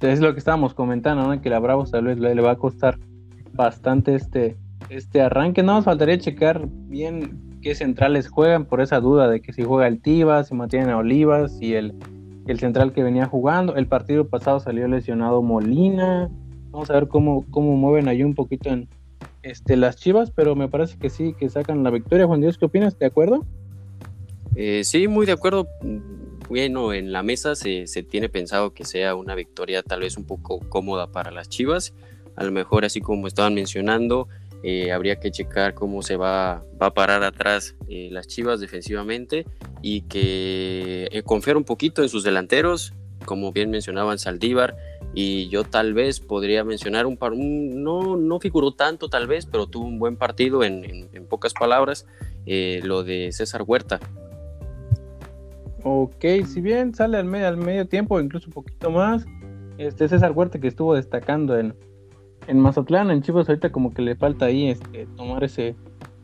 Es 0.00 0.20
lo 0.20 0.32
que 0.32 0.38
estábamos 0.38 0.74
comentando, 0.74 1.40
que 1.40 1.50
la 1.50 1.58
Bravos 1.58 1.90
tal 1.90 2.04
vez 2.04 2.18
le, 2.18 2.34
va 2.40 2.52
a 2.52 2.56
costar 2.56 2.98
bastante 3.54 4.14
este, 4.14 4.56
este 4.90 5.22
arranque. 5.22 5.62
No 5.62 5.74
nos 5.74 5.84
faltaría 5.84 6.18
checar 6.18 6.66
bien 6.68 7.55
qué 7.66 7.74
centrales 7.74 8.28
juegan 8.28 8.64
por 8.64 8.80
esa 8.80 9.00
duda 9.00 9.28
de 9.28 9.40
que 9.40 9.52
si 9.52 9.64
juega 9.64 9.88
el 9.88 10.00
Tivas, 10.00 10.46
si 10.46 10.54
mantienen 10.54 10.90
a 10.90 10.98
Olivas 10.98 11.58
y 11.60 11.74
el 11.74 11.96
el 12.46 12.60
central 12.60 12.92
que 12.92 13.02
venía 13.02 13.26
jugando. 13.26 13.74
El 13.74 13.88
partido 13.88 14.28
pasado 14.28 14.60
salió 14.60 14.86
lesionado 14.86 15.42
Molina. 15.42 16.30
Vamos 16.70 16.90
a 16.90 16.92
ver 16.92 17.08
cómo, 17.08 17.44
cómo 17.50 17.74
mueven 17.74 18.06
ahí 18.06 18.22
un 18.22 18.36
poquito 18.36 18.70
en 18.70 18.88
este, 19.42 19.76
las 19.76 19.96
chivas, 19.96 20.30
pero 20.30 20.54
me 20.54 20.68
parece 20.68 20.96
que 20.96 21.10
sí, 21.10 21.34
que 21.36 21.48
sacan 21.48 21.82
la 21.82 21.90
victoria. 21.90 22.24
Juan 22.28 22.40
Dios, 22.40 22.56
¿qué 22.56 22.66
opinas? 22.66 22.96
¿De 23.00 23.06
acuerdo? 23.06 23.44
Eh, 24.54 24.82
sí, 24.84 25.08
muy 25.08 25.26
de 25.26 25.32
acuerdo. 25.32 25.66
Bueno, 26.48 26.92
en 26.92 27.10
la 27.10 27.24
mesa 27.24 27.56
se, 27.56 27.88
se, 27.88 28.04
tiene 28.04 28.28
pensado 28.28 28.74
que 28.74 28.84
sea 28.84 29.16
una 29.16 29.34
victoria 29.34 29.82
tal 29.82 30.02
vez 30.02 30.16
un 30.16 30.24
poco 30.24 30.60
cómoda 30.68 31.10
para 31.10 31.32
las 31.32 31.48
chivas. 31.48 31.94
A 32.36 32.44
lo 32.44 32.52
mejor, 32.52 32.84
así 32.84 33.00
como 33.00 33.26
estaban 33.26 33.54
mencionando, 33.54 34.28
eh, 34.62 34.92
habría 34.92 35.20
que 35.20 35.30
checar 35.30 35.74
cómo 35.74 36.02
se 36.02 36.16
va, 36.16 36.64
va 36.80 36.86
a 36.88 36.94
parar 36.94 37.22
atrás 37.22 37.76
eh, 37.88 38.08
las 38.10 38.26
Chivas 38.26 38.60
defensivamente 38.60 39.46
y 39.82 40.02
que 40.02 41.08
eh, 41.12 41.22
confiar 41.22 41.56
un 41.56 41.64
poquito 41.64 42.02
en 42.02 42.08
sus 42.08 42.24
delanteros, 42.24 42.92
como 43.24 43.52
bien 43.52 43.70
mencionaban 43.70 44.18
Saldívar, 44.18 44.76
y 45.14 45.48
yo 45.48 45.64
tal 45.64 45.94
vez 45.94 46.20
podría 46.20 46.64
mencionar 46.64 47.06
un 47.06 47.16
par, 47.16 47.32
no, 47.36 48.16
no 48.16 48.40
figuró 48.40 48.72
tanto 48.72 49.08
tal 49.08 49.26
vez, 49.26 49.46
pero 49.46 49.66
tuvo 49.66 49.86
un 49.86 49.98
buen 49.98 50.16
partido 50.16 50.64
en, 50.64 51.08
en, 51.12 51.26
pocas 51.26 51.54
palabras, 51.54 52.06
lo 52.44 53.02
de 53.02 53.32
César 53.32 53.62
Huerta. 53.66 53.98
Ok, 55.82 56.24
si 56.46 56.60
bien 56.60 56.94
sale 56.94 57.16
al 57.16 57.24
medio, 57.24 57.48
al 57.48 57.56
medio 57.56 57.86
tiempo, 57.86 58.20
incluso 58.20 58.48
un 58.48 58.52
poquito 58.52 58.90
más, 58.90 59.24
este 59.78 60.08
César 60.08 60.32
Huerta 60.32 60.58
que 60.58 60.68
estuvo 60.68 60.94
destacando 60.94 61.58
en, 61.58 61.74
en 62.46 62.60
Mazatlán, 62.60 63.10
en 63.10 63.22
Chivas 63.22 63.48
ahorita 63.48 63.70
como 63.70 63.92
que 63.92 64.02
le 64.02 64.16
falta 64.16 64.46
ahí 64.46 64.68
este, 64.68 65.06
tomar 65.16 65.44
ese, 65.44 65.74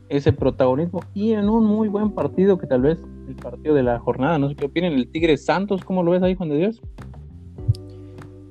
ese 0.09 0.33
protagonismo 0.33 1.01
y 1.13 1.33
en 1.33 1.49
un 1.49 1.65
muy 1.65 1.87
buen 1.87 2.11
partido 2.11 2.57
que 2.57 2.67
tal 2.67 2.81
vez 2.81 2.99
el 3.27 3.35
partido 3.35 3.75
de 3.75 3.83
la 3.83 3.99
jornada, 3.99 4.37
no 4.37 4.49
sé 4.49 4.55
qué 4.55 4.65
opinan, 4.65 4.93
el 4.93 5.09
Tigre 5.09 5.37
Santos, 5.37 5.83
¿cómo 5.83 6.03
lo 6.03 6.11
ves 6.11 6.23
ahí 6.23 6.35
Juan 6.35 6.49
de 6.49 6.57
Dios? 6.57 6.81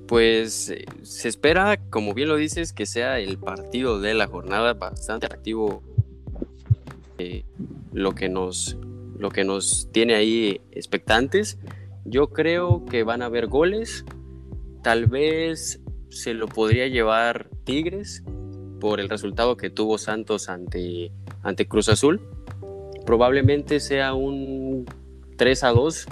Pues 0.06 0.70
eh, 0.70 0.84
se 1.02 1.28
espera, 1.28 1.78
como 1.90 2.14
bien 2.14 2.28
lo 2.28 2.36
dices, 2.36 2.72
que 2.72 2.86
sea 2.86 3.18
el 3.18 3.38
partido 3.38 4.00
de 4.00 4.14
la 4.14 4.26
jornada 4.26 4.74
bastante 4.74 5.26
activo, 5.26 5.82
eh, 7.18 7.44
lo, 7.92 8.14
que 8.14 8.28
nos, 8.28 8.76
lo 9.18 9.30
que 9.30 9.44
nos 9.44 9.88
tiene 9.92 10.14
ahí 10.14 10.60
expectantes. 10.72 11.58
Yo 12.04 12.28
creo 12.30 12.84
que 12.84 13.04
van 13.04 13.22
a 13.22 13.26
haber 13.26 13.46
goles, 13.46 14.04
tal 14.82 15.06
vez 15.06 15.80
se 16.08 16.34
lo 16.34 16.46
podría 16.46 16.88
llevar 16.88 17.48
Tigres 17.64 18.22
por 18.80 19.00
el 19.00 19.08
resultado 19.08 19.56
que 19.56 19.70
tuvo 19.70 19.98
Santos 19.98 20.48
ante, 20.48 21.12
ante 21.42 21.66
Cruz 21.66 21.88
Azul. 21.88 22.20
Probablemente 23.06 23.80
sea 23.80 24.14
un 24.14 24.86
3 25.36 25.64
a 25.64 25.68
2. 25.70 26.06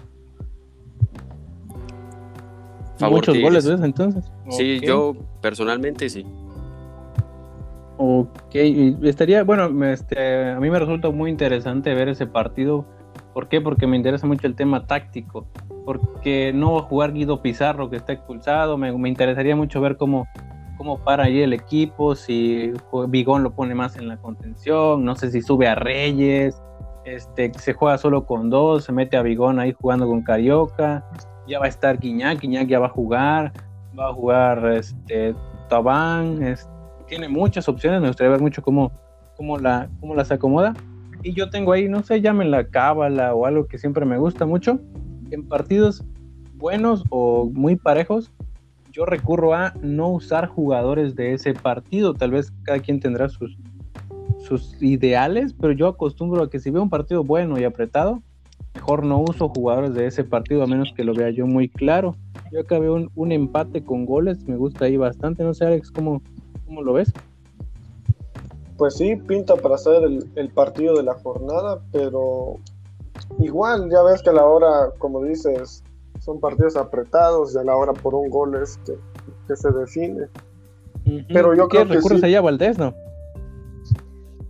Muchos 3.11 3.41
goles, 3.41 3.67
¿ves? 3.67 3.81
Entonces. 3.81 4.31
Sí, 4.51 4.81
yo 4.81 5.17
personalmente 5.41 6.09
sí. 6.11 6.27
Ok, 7.97 8.55
estaría, 8.55 9.45
bueno, 9.45 9.85
este, 9.87 10.51
a 10.51 10.61
mí 10.61 10.71
me 10.71 10.79
resulta 10.79 11.11
muy 11.11 11.31
interesante 11.31 11.95
ver 11.95 12.09
ese 12.09 12.27
partido. 12.27 12.87
¿Por 13.35 13.49
qué? 13.49 13.61
Porque 13.61 13.87
me 13.87 13.97
interesa 13.97 14.27
mucho 14.27 14.47
el 14.47 14.55
tema 14.55 14.87
táctico 14.87 15.47
porque 15.85 16.53
no 16.55 16.75
va 16.75 16.81
a 16.81 16.83
jugar 16.85 17.13
Guido 17.13 17.43
Pizarro 17.43 17.91
que 17.91 17.97
está 17.97 18.13
expulsado. 18.13 18.79
Me, 18.79 18.91
interesaría 19.09 19.57
mucho 19.57 19.81
ver 19.81 19.97
cómo, 19.97 20.29
cómo 20.81 20.97
para 20.97 21.25
ahí 21.25 21.43
el 21.43 21.53
equipo, 21.53 22.15
si 22.15 22.73
Vigón 23.09 23.43
lo 23.43 23.51
pone 23.51 23.75
más 23.75 23.97
en 23.97 24.09
la 24.09 24.17
contención, 24.17 25.05
no 25.05 25.15
sé 25.15 25.31
si 25.31 25.43
sube 25.43 25.69
a 25.69 25.75
Reyes, 25.75 26.59
este, 27.05 27.53
se 27.59 27.75
juega 27.75 27.99
solo 27.99 28.25
con 28.25 28.49
dos, 28.49 28.85
se 28.85 28.93
mete 28.93 29.19
a 29.19 29.23
Vigón 29.23 29.59
ahí 29.59 29.75
jugando 29.79 30.07
con 30.07 30.23
Carioca, 30.23 31.05
ya 31.47 31.59
va 31.59 31.67
a 31.67 31.69
estar 31.69 31.99
Guiñac, 31.99 32.41
Guiñac 32.41 32.67
ya 32.67 32.79
va 32.79 32.87
a 32.87 32.89
jugar, 32.89 33.53
va 33.99 34.09
a 34.09 34.15
jugar 34.15 34.73
este, 34.73 35.35
Tabán, 35.69 36.41
tiene 37.07 37.29
muchas 37.29 37.69
opciones, 37.69 38.01
me 38.01 38.07
gustaría 38.07 38.31
ver 38.31 38.41
mucho 38.41 38.63
cómo, 38.63 38.91
cómo, 39.37 39.59
la, 39.59 39.91
cómo 40.01 40.15
las 40.15 40.33
acomoda. 40.33 40.73
Y 41.23 41.35
yo 41.35 41.51
tengo 41.51 41.73
ahí, 41.73 41.91
no 41.91 42.03
sé, 42.03 42.23
llámenla 42.23 42.71
cábala 42.71 43.35
o 43.35 43.45
algo 43.45 43.67
que 43.67 43.77
siempre 43.77 44.07
me 44.07 44.17
gusta 44.17 44.47
mucho, 44.47 44.81
en 45.31 45.47
partidos 45.47 46.03
buenos 46.55 47.05
o 47.11 47.51
muy 47.53 47.77
parejos, 47.77 48.33
yo 48.91 49.05
recurro 49.05 49.55
a 49.55 49.73
no 49.81 50.09
usar 50.09 50.47
jugadores 50.47 51.15
de 51.15 51.35
ese 51.35 51.55
partido. 51.55 52.15
Tal 52.15 52.33
vez 52.33 52.53
cada 52.63 52.81
quien 52.81 53.01
tendrá 53.01 53.29
sus, 53.29 53.57
sus 54.39 54.81
ideales, 54.83 55.53
pero 55.53 55.73
yo 55.73 55.89
acostumbro 55.89 56.43
a 56.43 56.51
que 56.51 56.59
si 56.59 56.71
veo 56.71 56.83
un 56.83 56.91
partido 56.91 57.25
bueno 57.25 57.59
y 57.59 57.65
apretado, 57.65 58.23
mejor 58.75 59.05
no 59.05 59.21
uso 59.21 59.49
jugadores 59.49 59.95
de 59.95 60.07
ese 60.07 60.25
partido 60.25 60.63
a 60.63 60.67
menos 60.67 60.93
que 60.97 61.05
lo 61.05 61.15
vea 61.15 61.31
yo 61.31 61.47
muy 61.47 61.69
claro. 61.69 62.17
Yo 62.53 62.61
acá 62.61 62.79
veo 62.79 63.09
un, 63.15 63.33
empate 63.33 63.85
con 63.85 64.07
goles, 64.07 64.47
me 64.47 64.57
gusta 64.57 64.87
ahí 64.87 64.97
bastante. 64.97 65.45
No 65.45 65.55
sé, 65.55 65.67
Alex, 65.67 65.91
¿cómo, 65.91 66.23
cómo 66.67 66.83
lo 66.83 66.95
ves? 66.95 67.13
Pues 68.77 68.97
sí, 68.97 69.17
pinta 69.17 69.57
para 69.57 69.77
ser 69.77 70.03
el, 70.35 70.49
partido 70.51 70.97
de 70.97 71.03
la 71.03 71.15
jornada, 71.15 71.81
pero 71.93 72.57
igual 73.39 73.91
ya 73.91 74.03
ves 74.03 74.23
que 74.23 74.31
a 74.31 74.33
la 74.33 74.47
hora, 74.47 74.91
como 74.99 75.23
dices, 75.23 75.85
son 76.21 76.41
partidos 76.41 76.77
apretados 76.77 77.55
y 77.55 77.59
a 77.59 77.65
la 77.65 77.77
hora 77.77 77.93
por 77.93 78.15
un 78.15 78.31
gol 78.31 78.55
es 78.55 78.79
que, 78.87 79.57
se 79.57 79.71
define. 79.73 80.29
Pero 81.29 81.55
yo 81.55 81.69
creo 81.69 81.87
que 81.87 81.95
recurres 81.95 82.23
a 82.23 82.41
Valdés, 82.41 82.79
¿no? 82.79 82.95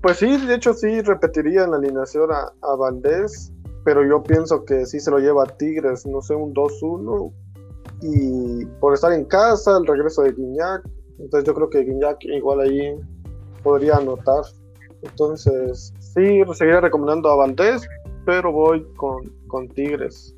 Pues 0.02 0.18
sí, 0.18 0.36
de 0.46 0.54
hecho 0.54 0.74
sí 0.74 1.00
repetiría 1.00 1.64
en 1.64 1.70
la 1.70 1.78
alineación 1.78 2.30
a, 2.32 2.52
a 2.62 2.76
Valdés, 2.76 3.52
pero 3.84 4.06
yo 4.06 4.22
pienso 4.22 4.64
que 4.64 4.84
sí 4.86 5.00
se 5.00 5.10
lo 5.10 5.18
lleva 5.18 5.44
a 5.44 5.46
Tigres, 5.46 6.06
no 6.06 6.20
sé, 6.20 6.34
un 6.34 6.54
2-1 6.54 7.32
y 8.02 8.66
por 8.80 8.94
estar 8.94 9.12
en 9.12 9.24
casa, 9.24 9.76
el 9.78 9.86
regreso 9.86 10.22
de 10.22 10.32
Guiñac, 10.32 10.82
entonces 11.18 11.46
yo 11.46 11.54
creo 11.54 11.68
que 11.68 11.84
Guiñac 11.84 12.24
igual 12.24 12.60
ahí 12.60 12.98
podría 13.62 13.96
anotar. 13.96 14.42
Entonces, 15.02 15.92
sí, 15.98 16.42
seguiría 16.54 16.80
recomendando 16.80 17.30
a 17.30 17.36
Valdés, 17.36 17.86
pero 18.24 18.52
voy 18.52 18.86
con, 18.96 19.30
con 19.48 19.68
Tigres. 19.68 20.34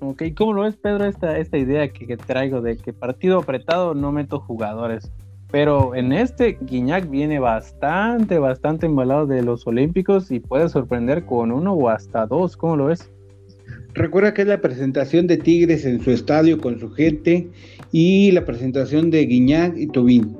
Ok, 0.00 0.22
¿cómo 0.36 0.52
lo 0.52 0.62
ves, 0.62 0.76
Pedro, 0.76 1.04
esta, 1.04 1.38
esta 1.38 1.58
idea 1.58 1.88
que, 1.88 2.06
que, 2.06 2.16
traigo 2.16 2.60
de 2.60 2.76
que 2.76 2.92
partido 2.92 3.38
apretado 3.38 3.94
no 3.94 4.12
meto 4.12 4.40
jugadores? 4.40 5.10
Pero 5.50 5.94
en 5.94 6.12
este, 6.12 6.58
Guiñac 6.60 7.08
viene 7.08 7.38
bastante, 7.38 8.38
bastante 8.38 8.86
embalado 8.86 9.26
de 9.26 9.42
los 9.42 9.66
Olímpicos 9.66 10.30
y 10.30 10.40
puede 10.40 10.68
sorprender 10.68 11.24
con 11.26 11.52
uno 11.52 11.74
o 11.74 11.88
hasta 11.88 12.26
dos. 12.26 12.56
¿Cómo 12.56 12.76
lo 12.76 12.86
ves? 12.86 13.10
Recuerda 13.94 14.34
que 14.34 14.42
es 14.42 14.48
la 14.48 14.60
presentación 14.60 15.28
de 15.28 15.36
Tigres 15.36 15.84
en 15.84 16.02
su 16.02 16.10
estadio 16.10 16.58
con 16.58 16.80
su 16.80 16.90
gente 16.90 17.48
y 17.92 18.32
la 18.32 18.44
presentación 18.44 19.10
de 19.10 19.24
Guiñac 19.24 19.76
y 19.76 19.86
Tobín. 19.86 20.36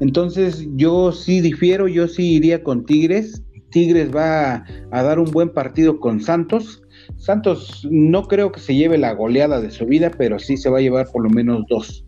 Entonces 0.00 0.66
yo 0.76 1.12
sí 1.12 1.40
difiero, 1.40 1.86
yo 1.86 2.08
sí 2.08 2.36
iría 2.36 2.62
con 2.62 2.86
Tigres. 2.86 3.42
Tigres 3.70 4.14
va 4.14 4.64
a, 4.90 5.02
dar 5.02 5.18
un 5.18 5.30
buen 5.30 5.50
partido 5.50 6.00
con 6.00 6.20
Santos. 6.20 6.82
Santos 7.24 7.86
no 7.90 8.24
creo 8.24 8.52
que 8.52 8.60
se 8.60 8.74
lleve 8.74 8.98
la 8.98 9.14
goleada 9.14 9.60
de 9.60 9.70
su 9.70 9.86
vida, 9.86 10.10
pero 10.16 10.38
sí 10.38 10.56
se 10.56 10.68
va 10.68 10.78
a 10.78 10.82
llevar 10.82 11.06
por 11.10 11.22
lo 11.22 11.30
menos 11.30 11.64
dos 11.68 12.04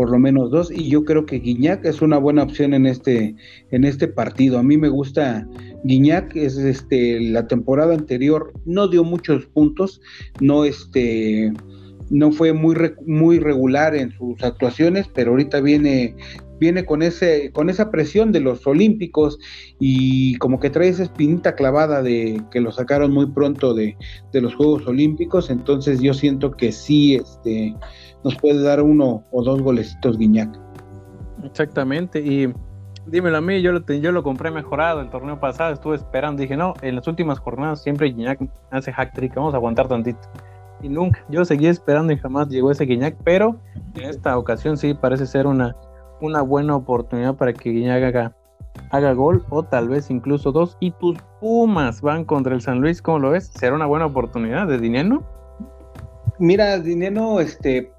por 0.00 0.10
lo 0.10 0.18
menos 0.18 0.50
dos, 0.50 0.70
y 0.70 0.88
yo 0.88 1.04
creo 1.04 1.26
que 1.26 1.40
Guiñac 1.40 1.84
es 1.84 2.00
una 2.00 2.16
buena 2.16 2.44
opción 2.44 2.72
en 2.72 2.86
este, 2.86 3.34
en 3.70 3.84
este 3.84 4.08
partido. 4.08 4.58
A 4.58 4.62
mí 4.62 4.78
me 4.78 4.88
gusta 4.88 5.46
Guiñac, 5.84 6.34
es 6.36 6.56
este, 6.56 7.20
la 7.20 7.46
temporada 7.46 7.92
anterior 7.92 8.50
no 8.64 8.88
dio 8.88 9.04
muchos 9.04 9.44
puntos, 9.44 10.00
no 10.40 10.64
este 10.64 11.52
no 12.10 12.32
fue 12.32 12.52
muy, 12.52 12.76
muy 13.06 13.38
regular 13.38 13.94
en 13.94 14.10
sus 14.10 14.42
actuaciones, 14.42 15.08
pero 15.08 15.30
ahorita 15.30 15.60
viene, 15.60 16.16
viene 16.58 16.84
con, 16.84 17.02
ese, 17.02 17.52
con 17.52 17.70
esa 17.70 17.90
presión 17.90 18.32
de 18.32 18.40
los 18.40 18.66
olímpicos 18.66 19.38
y 19.78 20.36
como 20.38 20.58
que 20.58 20.70
trae 20.70 20.88
esa 20.88 21.04
espinita 21.04 21.54
clavada 21.54 22.02
de 22.02 22.42
que 22.50 22.60
lo 22.60 22.72
sacaron 22.72 23.12
muy 23.12 23.26
pronto 23.26 23.74
de, 23.74 23.96
de 24.32 24.40
los 24.40 24.54
Juegos 24.56 24.86
Olímpicos, 24.86 25.50
entonces 25.50 26.00
yo 26.00 26.12
siento 26.12 26.50
que 26.50 26.72
sí, 26.72 27.14
este, 27.14 27.74
nos 28.24 28.36
puede 28.36 28.60
dar 28.60 28.82
uno 28.82 29.24
o 29.30 29.42
dos 29.42 29.62
golecitos 29.62 30.18
Guiñac. 30.18 30.50
Exactamente, 31.44 32.20
y 32.20 32.52
dímelo 33.06 33.38
a 33.38 33.40
mí, 33.40 33.62
yo 33.62 33.72
lo, 33.72 33.80
yo 33.86 34.10
lo 34.10 34.24
compré 34.24 34.50
mejorado 34.50 35.00
el 35.00 35.10
torneo 35.10 35.38
pasado, 35.38 35.72
estuve 35.72 35.94
esperando, 35.94 36.42
dije, 36.42 36.56
no, 36.56 36.74
en 36.82 36.96
las 36.96 37.06
últimas 37.06 37.38
jornadas 37.38 37.82
siempre 37.82 38.08
Guiñac 38.08 38.40
hace 38.72 38.92
hack 38.92 39.14
trick, 39.14 39.34
vamos 39.36 39.54
a 39.54 39.58
aguantar 39.58 39.86
tantito. 39.86 40.18
Y 40.82 40.88
nunca, 40.88 41.24
yo 41.28 41.44
seguí 41.44 41.66
esperando 41.66 42.12
y 42.12 42.18
jamás 42.18 42.48
llegó 42.48 42.70
ese 42.70 42.84
Guiñac, 42.84 43.16
pero 43.24 43.56
en 43.94 44.08
esta 44.08 44.36
ocasión 44.38 44.76
sí 44.76 44.94
parece 44.94 45.26
ser 45.26 45.46
una, 45.46 45.76
una 46.20 46.42
buena 46.42 46.76
oportunidad 46.76 47.34
para 47.34 47.52
que 47.52 47.70
Guiñac 47.70 48.02
haga, 48.02 48.36
haga 48.90 49.12
gol 49.12 49.44
o 49.50 49.62
tal 49.62 49.88
vez 49.88 50.10
incluso 50.10 50.52
dos. 50.52 50.76
Y 50.80 50.92
tus 50.92 51.18
Pumas 51.40 52.00
van 52.00 52.24
contra 52.24 52.54
el 52.54 52.60
San 52.60 52.80
Luis, 52.80 53.02
¿cómo 53.02 53.18
lo 53.18 53.30
ves? 53.30 53.50
¿Será 53.54 53.74
una 53.74 53.86
buena 53.86 54.06
oportunidad 54.06 54.66
de 54.66 54.78
dinero? 54.78 55.22
Mira, 56.38 56.78
dinero, 56.78 57.40
este, 57.40 57.92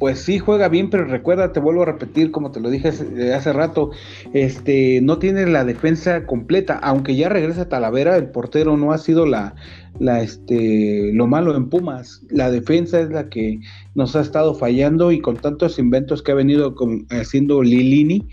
pues 0.00 0.20
sí 0.20 0.38
juega 0.38 0.70
bien, 0.70 0.88
pero 0.88 1.04
recuerda, 1.04 1.52
te 1.52 1.60
vuelvo 1.60 1.82
a 1.82 1.84
repetir, 1.84 2.30
como 2.30 2.50
te 2.50 2.58
lo 2.58 2.70
dije 2.70 2.88
hace, 2.88 3.52
rato, 3.52 3.90
este, 4.32 5.00
no 5.02 5.18
tiene 5.18 5.44
la 5.46 5.66
defensa 5.66 6.24
completa, 6.24 6.78
aunque 6.82 7.14
ya 7.16 7.28
regresa 7.28 7.68
Talavera, 7.68 8.16
el 8.16 8.30
portero 8.30 8.78
no 8.78 8.92
ha 8.92 8.98
sido 8.98 9.26
la, 9.26 9.54
la, 9.98 10.22
este, 10.22 11.12
lo 11.12 11.26
malo 11.26 11.54
en 11.54 11.68
Pumas, 11.68 12.22
la 12.30 12.50
defensa 12.50 12.98
es 12.98 13.10
la 13.10 13.28
que 13.28 13.60
nos 13.94 14.16
ha 14.16 14.22
estado 14.22 14.54
fallando 14.54 15.12
y 15.12 15.20
con 15.20 15.36
tantos 15.36 15.78
inventos 15.78 16.22
que 16.22 16.32
ha 16.32 16.36
venido 16.36 16.74
haciendo 17.10 17.62
Lilini, 17.62 18.26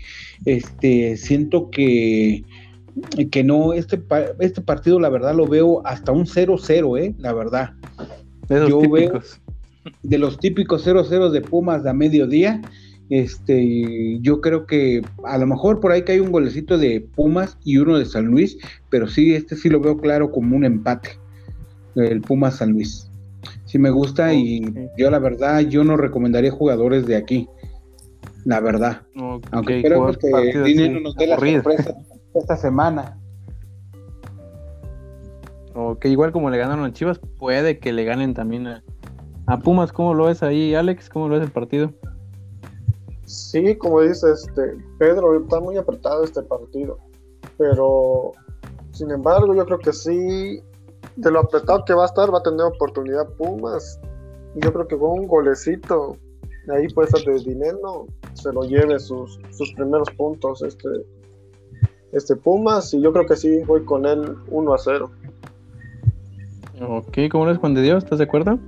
este, 0.46 1.18
siento 1.18 1.70
que 1.70 2.44
que 3.30 3.44
no, 3.44 3.74
este, 3.74 4.02
este 4.40 4.60
partido 4.60 4.98
la 4.98 5.08
verdad 5.08 5.32
lo 5.32 5.46
veo 5.46 5.86
hasta 5.86 6.10
un 6.10 6.26
0-0, 6.26 6.98
eh, 6.98 7.14
la 7.18 7.32
verdad. 7.32 7.74
Yo 8.48 8.80
veo 8.90 9.20
de 10.02 10.18
los 10.18 10.38
típicos 10.38 10.86
0-0 10.86 11.30
de 11.30 11.40
Pumas 11.40 11.86
a 11.86 11.92
mediodía. 11.92 12.60
Este, 13.10 14.18
yo 14.20 14.40
creo 14.42 14.66
que 14.66 15.00
a 15.24 15.38
lo 15.38 15.46
mejor 15.46 15.80
por 15.80 15.92
ahí 15.92 16.02
que 16.02 16.12
hay 16.12 16.20
un 16.20 16.30
golecito 16.30 16.76
de 16.76 17.00
Pumas 17.00 17.56
y 17.64 17.78
uno 17.78 17.98
de 17.98 18.04
San 18.04 18.26
Luis, 18.26 18.58
pero 18.90 19.08
sí, 19.08 19.34
este 19.34 19.56
sí 19.56 19.70
lo 19.70 19.80
veo 19.80 19.96
claro 19.96 20.30
como 20.30 20.56
un 20.56 20.64
empate, 20.64 21.18
el 21.96 22.20
Pumas 22.20 22.56
San 22.56 22.72
Luis. 22.72 23.10
Sí 23.64 23.78
me 23.78 23.90
gusta 23.90 24.34
y 24.34 24.62
yo 24.96 25.10
la 25.10 25.18
verdad, 25.18 25.60
yo 25.60 25.84
no 25.84 25.96
recomendaría 25.96 26.50
jugadores 26.50 27.06
de 27.06 27.16
aquí, 27.16 27.48
la 28.44 28.60
verdad. 28.60 29.02
Aunque 29.52 29.82
creo 29.82 30.12
que 30.12 30.50
el 30.50 30.64
dinero 30.64 31.00
nos 31.00 31.14
dé 31.16 31.28
la 31.28 31.38
sorpresa 31.38 31.94
esta 32.34 32.56
semana. 32.56 33.18
O 35.74 35.98
que 35.98 36.08
igual 36.08 36.32
como 36.32 36.50
le 36.50 36.58
ganaron 36.58 36.84
a 36.84 36.92
Chivas, 36.92 37.20
puede 37.38 37.78
que 37.78 37.92
le 37.92 38.04
ganen 38.04 38.34
también 38.34 38.66
a, 38.66 38.82
a 39.48 39.58
Pumas, 39.58 39.92
¿cómo 39.92 40.12
lo 40.12 40.26
ves 40.26 40.42
ahí, 40.42 40.74
Alex? 40.74 41.08
¿Cómo 41.08 41.26
lo 41.26 41.34
ves 41.34 41.44
el 41.44 41.50
partido? 41.50 41.90
Sí, 43.24 43.76
como 43.76 44.02
dice 44.02 44.30
este 44.30 44.76
Pedro, 44.98 45.38
está 45.40 45.58
muy 45.58 45.78
apretado 45.78 46.22
este 46.22 46.42
partido. 46.42 46.98
Pero, 47.56 48.32
sin 48.92 49.10
embargo, 49.10 49.54
yo 49.54 49.64
creo 49.64 49.78
que 49.78 49.94
sí, 49.94 50.60
de 51.16 51.30
lo 51.30 51.40
apretado 51.40 51.82
que 51.86 51.94
va 51.94 52.02
a 52.02 52.06
estar, 52.06 52.32
va 52.32 52.38
a 52.38 52.42
tener 52.42 52.60
oportunidad 52.60 53.26
Pumas. 53.38 53.98
Yo 54.56 54.70
creo 54.70 54.86
que 54.86 54.98
con 54.98 55.20
un 55.20 55.26
golecito, 55.26 56.18
ahí 56.68 56.86
puede 56.88 57.08
ser 57.08 57.24
de 57.24 57.50
dinero, 57.50 58.06
se 58.34 58.52
lo 58.52 58.64
lleve 58.64 58.98
sus, 58.98 59.40
sus 59.50 59.72
primeros 59.72 60.10
puntos 60.10 60.60
este, 60.60 60.88
este 62.12 62.36
Pumas. 62.36 62.92
Y 62.92 63.00
yo 63.00 63.14
creo 63.14 63.24
que 63.24 63.36
sí, 63.36 63.62
voy 63.66 63.82
con 63.86 64.04
él 64.04 64.36
1 64.50 64.74
a 64.74 64.78
0. 64.78 65.10
Ok, 66.86 67.18
¿cómo 67.30 67.46
lo 67.46 67.52
ves, 67.52 67.58
Juan 67.60 67.72
de 67.72 67.80
Dios? 67.80 68.04
¿Estás 68.04 68.18
de 68.18 68.24
acuerdo? 68.24 68.58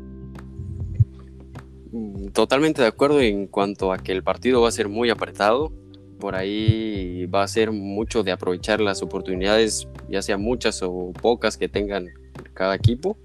Totalmente 2.33 2.83
de 2.83 2.89
acuerdo 2.89 3.21
en 3.21 3.47
cuanto 3.47 3.93
a 3.93 3.99
que 3.99 4.13
el 4.13 4.23
partido 4.23 4.63
va 4.63 4.69
a 4.69 4.73
ser 4.73 4.89
muy 4.89 5.11
apretado. 5.11 5.73
Por 6.19 6.35
ahí 6.35 7.27
va 7.27 7.43
a 7.43 7.49
ser 7.49 7.73
mucho 7.73 8.23
de 8.23 8.33
aprovechar 8.33 8.81
las 8.81 9.03
oportunidades, 9.03 9.89
ya 10.09 10.21
sea 10.21 10.37
muchas 10.37 10.83
o 10.83 11.13
pocas 11.21 11.57
que 11.57 11.69
tengan 11.69 12.09
cada 12.53 12.75
equipo. 12.75 13.17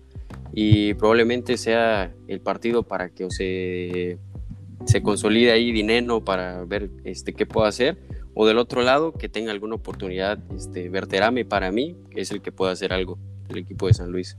Y 0.53 0.93
probablemente 0.93 1.57
sea 1.57 2.13
el 2.27 2.39
partido 2.39 2.83
para 2.83 3.09
que 3.09 3.29
se, 3.29 4.17
se 4.85 5.03
consolide 5.03 5.51
ahí 5.51 5.73
dinero 5.73 6.23
para 6.23 6.63
ver 6.63 6.89
este, 7.03 7.33
qué 7.33 7.45
puedo 7.45 7.67
hacer. 7.67 7.97
O 8.33 8.45
del 8.45 8.57
otro 8.57 8.81
lado, 8.81 9.13
que 9.13 9.29
tenga 9.29 9.51
alguna 9.51 9.75
oportunidad, 9.75 10.39
este, 10.55 10.89
Verterame 10.89 11.45
para 11.45 11.71
mí, 11.71 11.95
que 12.11 12.21
es 12.21 12.31
el 12.31 12.41
que 12.41 12.51
pueda 12.51 12.71
hacer 12.71 12.93
algo, 12.93 13.17
el 13.49 13.57
equipo 13.57 13.87
de 13.87 13.93
San 13.93 14.11
Luis. 14.11 14.37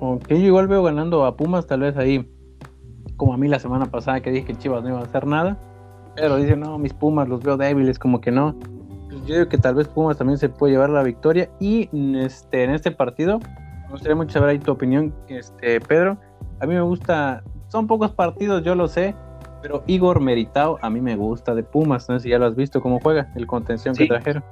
Ok, 0.00 0.28
yo 0.28 0.36
igual 0.36 0.68
veo 0.68 0.82
ganando 0.82 1.24
a 1.24 1.36
Pumas, 1.36 1.66
tal 1.66 1.80
vez 1.80 1.96
ahí 1.96 2.28
como 3.16 3.34
a 3.34 3.36
mí 3.36 3.48
la 3.48 3.58
semana 3.58 3.86
pasada 3.86 4.20
que 4.20 4.30
dije 4.30 4.46
que 4.46 4.54
Chivas 4.56 4.82
no 4.82 4.90
iba 4.90 5.00
a 5.00 5.04
hacer 5.04 5.26
nada, 5.26 5.56
pero 6.14 6.36
dice, 6.36 6.56
no, 6.56 6.78
mis 6.78 6.92
Pumas 6.92 7.28
los 7.28 7.42
veo 7.42 7.56
débiles, 7.56 7.98
como 7.98 8.20
que 8.20 8.30
no. 8.30 8.54
Pues 9.08 9.26
yo 9.26 9.34
digo 9.34 9.48
que 9.48 9.58
tal 9.58 9.74
vez 9.74 9.88
Pumas 9.88 10.18
también 10.18 10.38
se 10.38 10.48
puede 10.48 10.72
llevar 10.72 10.90
la 10.90 11.02
victoria 11.02 11.48
y 11.60 11.88
este, 12.18 12.64
en 12.64 12.70
este 12.70 12.90
partido, 12.90 13.38
me 13.38 13.90
gustaría 13.90 14.16
mucho 14.16 14.32
saber 14.32 14.50
ahí 14.50 14.58
tu 14.58 14.72
opinión, 14.72 15.14
este, 15.28 15.80
Pedro. 15.80 16.16
A 16.60 16.66
mí 16.66 16.74
me 16.74 16.80
gusta, 16.80 17.42
son 17.68 17.86
pocos 17.86 18.12
partidos, 18.12 18.62
yo 18.64 18.74
lo 18.74 18.88
sé, 18.88 19.14
pero 19.62 19.82
Igor 19.86 20.20
Meritao 20.20 20.78
a 20.82 20.90
mí 20.90 21.00
me 21.00 21.16
gusta 21.16 21.54
de 21.54 21.62
Pumas, 21.62 22.08
no 22.08 22.18
sé 22.18 22.24
si 22.24 22.28
ya 22.30 22.38
lo 22.38 22.46
has 22.46 22.56
visto 22.56 22.80
cómo 22.80 23.00
juega, 23.00 23.32
el 23.36 23.46
contención 23.46 23.94
que 23.94 24.06
trajeron. 24.06 24.42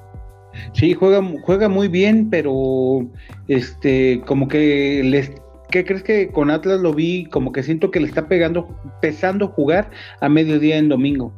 Sí, 0.72 0.94
juega, 0.94 1.20
juega 1.42 1.68
muy 1.68 1.88
bien, 1.88 2.30
pero 2.30 3.06
este, 3.48 4.22
como 4.26 4.48
que 4.48 5.02
les 5.04 5.32
¿qué 5.74 5.84
crees 5.84 6.04
que 6.04 6.28
con 6.28 6.52
Atlas 6.52 6.80
lo 6.80 6.94
vi 6.94 7.24
como 7.24 7.50
que 7.50 7.64
siento 7.64 7.90
que 7.90 7.98
le 7.98 8.06
está 8.06 8.28
pegando, 8.28 8.68
pesando 9.02 9.48
jugar 9.48 9.90
a 10.20 10.28
mediodía 10.28 10.76
en 10.78 10.88
domingo? 10.88 11.32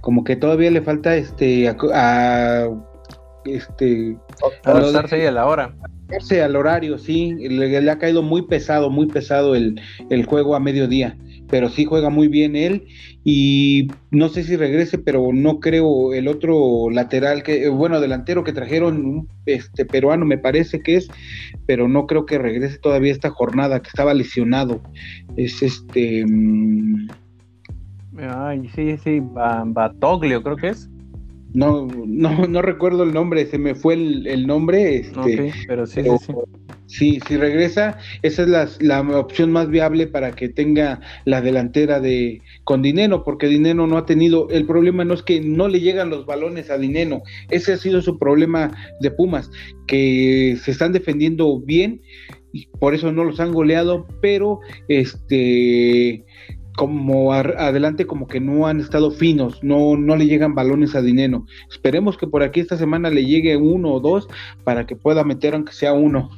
Como 0.00 0.24
que 0.24 0.34
todavía 0.34 0.72
le 0.72 0.82
falta 0.82 1.14
este 1.14 1.68
a, 1.68 2.68
este 3.44 4.16
adaptarse 4.64 5.28
a 5.28 5.30
la 5.30 5.46
hora. 5.46 5.72
al 6.42 6.56
horario, 6.56 6.98
sí, 6.98 7.32
le, 7.48 7.88
ha 7.88 7.98
caído 7.98 8.22
muy 8.22 8.42
pesado, 8.42 8.90
muy 8.90 9.06
pesado 9.06 9.54
el, 9.54 9.80
el 10.10 10.26
juego 10.26 10.56
a 10.56 10.60
mediodía 10.60 11.16
pero 11.48 11.68
sí 11.68 11.84
juega 11.84 12.10
muy 12.10 12.28
bien 12.28 12.56
él 12.56 12.86
y 13.24 13.88
no 14.10 14.28
sé 14.28 14.44
si 14.44 14.56
regrese, 14.56 14.98
pero 14.98 15.30
no 15.32 15.60
creo 15.60 16.14
el 16.14 16.28
otro 16.28 16.90
lateral 16.90 17.42
que 17.42 17.68
bueno, 17.68 18.00
delantero 18.00 18.44
que 18.44 18.52
trajeron 18.52 19.28
este 19.46 19.84
peruano 19.84 20.24
me 20.24 20.38
parece 20.38 20.80
que 20.80 20.96
es, 20.96 21.08
pero 21.66 21.88
no 21.88 22.06
creo 22.06 22.26
que 22.26 22.38
regrese 22.38 22.78
todavía 22.78 23.12
esta 23.12 23.30
jornada 23.30 23.80
que 23.80 23.88
estaba 23.88 24.14
lesionado. 24.14 24.80
Es 25.36 25.62
este 25.62 26.24
mm, 26.26 27.08
Ay, 28.18 28.68
sí, 28.74 28.96
sí, 28.98 29.20
Batoglio 29.20 30.42
creo 30.42 30.56
que 30.56 30.68
es. 30.68 30.88
No, 31.52 31.86
no, 31.86 32.46
no 32.46 32.62
recuerdo 32.62 33.04
el 33.04 33.12
nombre, 33.12 33.46
se 33.46 33.58
me 33.58 33.74
fue 33.74 33.94
el, 33.94 34.46
nombre. 34.46 34.96
Este, 34.96 35.52
pero 35.66 35.86
sí, 35.86 36.02
sí, 36.02 36.10
sí. 36.26 36.32
Sí, 36.32 36.63
si 36.94 37.36
regresa, 37.36 37.98
esa 38.22 38.42
es 38.42 38.78
la, 38.80 39.00
opción 39.18 39.50
más 39.50 39.68
viable 39.68 40.06
para 40.06 40.32
que 40.32 40.48
tenga 40.48 41.00
la 41.24 41.40
delantera 41.40 41.98
de 41.98 42.40
con 42.62 42.82
Dinero, 42.82 43.24
porque 43.24 43.48
Dinero 43.48 43.86
no 43.86 43.98
ha 43.98 44.06
tenido, 44.06 44.48
el 44.50 44.64
problema 44.64 45.04
no 45.04 45.14
es 45.14 45.22
que 45.22 45.40
no 45.40 45.66
le 45.66 45.80
llegan 45.80 46.10
los 46.10 46.24
balones 46.24 46.70
a 46.70 46.78
Dinero, 46.78 47.22
ese 47.50 47.72
ha 47.72 47.76
sido 47.78 48.00
su 48.00 48.16
problema 48.18 48.70
de 49.00 49.10
Pumas, 49.10 49.50
que 49.88 50.56
se 50.62 50.70
están 50.70 50.92
defendiendo 50.92 51.60
bien, 51.60 52.00
y 52.52 52.66
por 52.78 52.94
eso 52.94 53.10
no 53.10 53.24
los 53.24 53.40
han 53.40 53.52
goleado, 53.52 54.06
pero 54.20 54.60
este 54.86 56.24
como 56.76 57.32
adelante 57.32 58.04
como 58.04 58.26
que 58.26 58.40
no 58.40 58.66
han 58.66 58.80
estado 58.80 59.12
finos, 59.12 59.62
no, 59.62 59.96
no 59.96 60.16
le 60.16 60.26
llegan 60.26 60.56
balones 60.56 60.96
a 60.96 61.02
Dinero. 61.02 61.46
Esperemos 61.70 62.16
que 62.16 62.26
por 62.26 62.42
aquí 62.42 62.60
esta 62.60 62.76
semana 62.76 63.10
le 63.10 63.24
llegue 63.24 63.56
uno 63.56 63.92
o 63.92 64.00
dos 64.00 64.26
para 64.64 64.84
que 64.84 64.96
pueda 64.96 65.22
meter 65.22 65.54
aunque 65.54 65.72
sea 65.72 65.92
uno. 65.92 66.30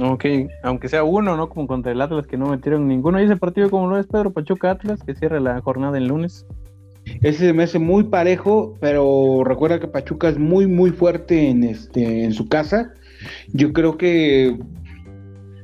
Ok, 0.00 0.24
aunque 0.62 0.88
sea 0.88 1.02
uno, 1.02 1.36
¿no? 1.36 1.48
Como 1.48 1.66
contra 1.66 1.90
el 1.90 2.00
Atlas 2.00 2.26
que 2.26 2.36
no 2.36 2.46
metieron 2.46 2.86
ninguno. 2.86 3.20
¿Y 3.20 3.24
ese 3.24 3.36
partido 3.36 3.70
como 3.70 3.88
lo 3.88 3.98
es 3.98 4.06
Pedro 4.06 4.30
Pachuca 4.30 4.70
Atlas 4.70 5.02
que 5.02 5.14
cierra 5.14 5.40
la 5.40 5.60
jornada 5.60 5.98
el 5.98 6.06
lunes? 6.06 6.46
Ese 7.22 7.52
me 7.52 7.64
hace 7.64 7.78
muy 7.78 8.04
parejo, 8.04 8.76
pero 8.80 9.42
recuerda 9.44 9.80
que 9.80 9.88
Pachuca 9.88 10.28
es 10.28 10.38
muy 10.38 10.66
muy 10.66 10.90
fuerte 10.90 11.48
en 11.48 11.64
este 11.64 12.24
en 12.24 12.32
su 12.32 12.48
casa. 12.48 12.92
Yo 13.52 13.72
creo 13.72 13.96
que 13.96 14.56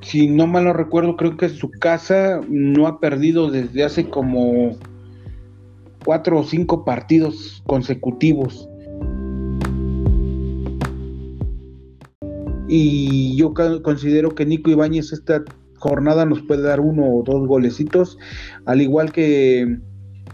si 0.02 0.28
no 0.28 0.46
mal 0.46 0.64
no 0.64 0.72
recuerdo, 0.72 1.16
creo 1.16 1.36
que 1.36 1.48
su 1.48 1.70
casa 1.70 2.40
no 2.48 2.86
ha 2.86 3.00
perdido 3.00 3.50
desde 3.50 3.84
hace 3.84 4.08
como 4.08 4.76
cuatro 6.04 6.40
o 6.40 6.44
cinco 6.44 6.84
partidos 6.84 7.62
consecutivos. 7.66 8.68
Y 12.68 13.36
yo 13.36 13.54
considero 13.82 14.34
que 14.34 14.46
Nico 14.46 14.70
Ibáñez 14.70 15.12
esta 15.12 15.42
jornada 15.78 16.24
nos 16.24 16.42
puede 16.42 16.62
dar 16.62 16.80
uno 16.80 17.04
o 17.06 17.22
dos 17.22 17.46
golecitos, 17.46 18.18
al 18.64 18.80
igual 18.80 19.12
que, 19.12 19.78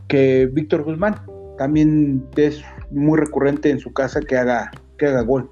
que 0.09 0.49
Víctor 0.53 0.85
Guzmán. 0.85 1.17
También 1.59 2.25
es 2.37 2.63
muy 2.91 3.19
recurrente 3.19 3.71
en 3.71 3.79
su 3.79 3.93
casa 3.93 4.21
que 4.21 4.37
haga, 4.37 4.71
que 4.99 5.07
haga 5.07 5.23
gol. 5.23 5.51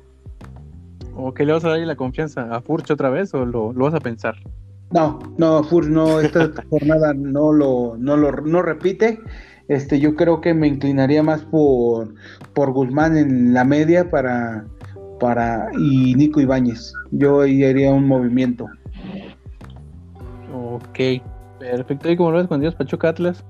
¿O 1.15 1.35
que 1.35 1.45
le 1.45 1.53
vas 1.53 1.65
a 1.65 1.71
dar 1.71 1.79
la 1.81 1.97
confianza 1.97 2.55
a 2.55 2.61
Furch 2.63 2.91
otra 2.91 3.11
vez 3.11 3.35
o 3.35 3.45
lo, 3.45 3.73
vas 3.73 3.95
a 3.95 4.01
pensar? 4.01 4.37
No, 4.93 5.19
no, 5.37 5.63
Furch 5.63 5.89
no, 5.89 6.21
esta 6.21 6.51
jornada 6.71 7.13
no 7.15 7.53
lo, 7.53 7.97
no 7.99 8.17
lo 8.17 8.33
no 8.33 8.63
repite. 8.63 9.21
Este, 9.69 10.01
yo 10.01 10.17
creo 10.17 10.41
que 10.41 10.53
me 10.53 10.67
inclinaría 10.67 11.23
más 11.23 11.43
por, 11.43 12.15
por 12.55 12.73
Guzmán 12.73 13.17
en 13.17 13.55
la 13.55 13.65
media 13.65 14.11
para, 14.11 14.65
para 15.21 15.71
y 15.79 16.15
Nico 16.15 16.41
Ibáñez. 16.41 16.93
Yo 17.13 17.43
ahí 17.43 17.63
haría 17.63 17.93
un 17.93 18.09
movimiento. 18.09 18.67
Ok, 20.53 21.23
perfecto. 21.61 22.11
¿Y 22.11 22.17
cómo 22.17 22.33
lo 22.33 22.39
ves 22.39 22.49
con 22.49 22.61
Dios 22.61 22.75
Pachuca 22.75 23.11
Atlas? 23.11 23.45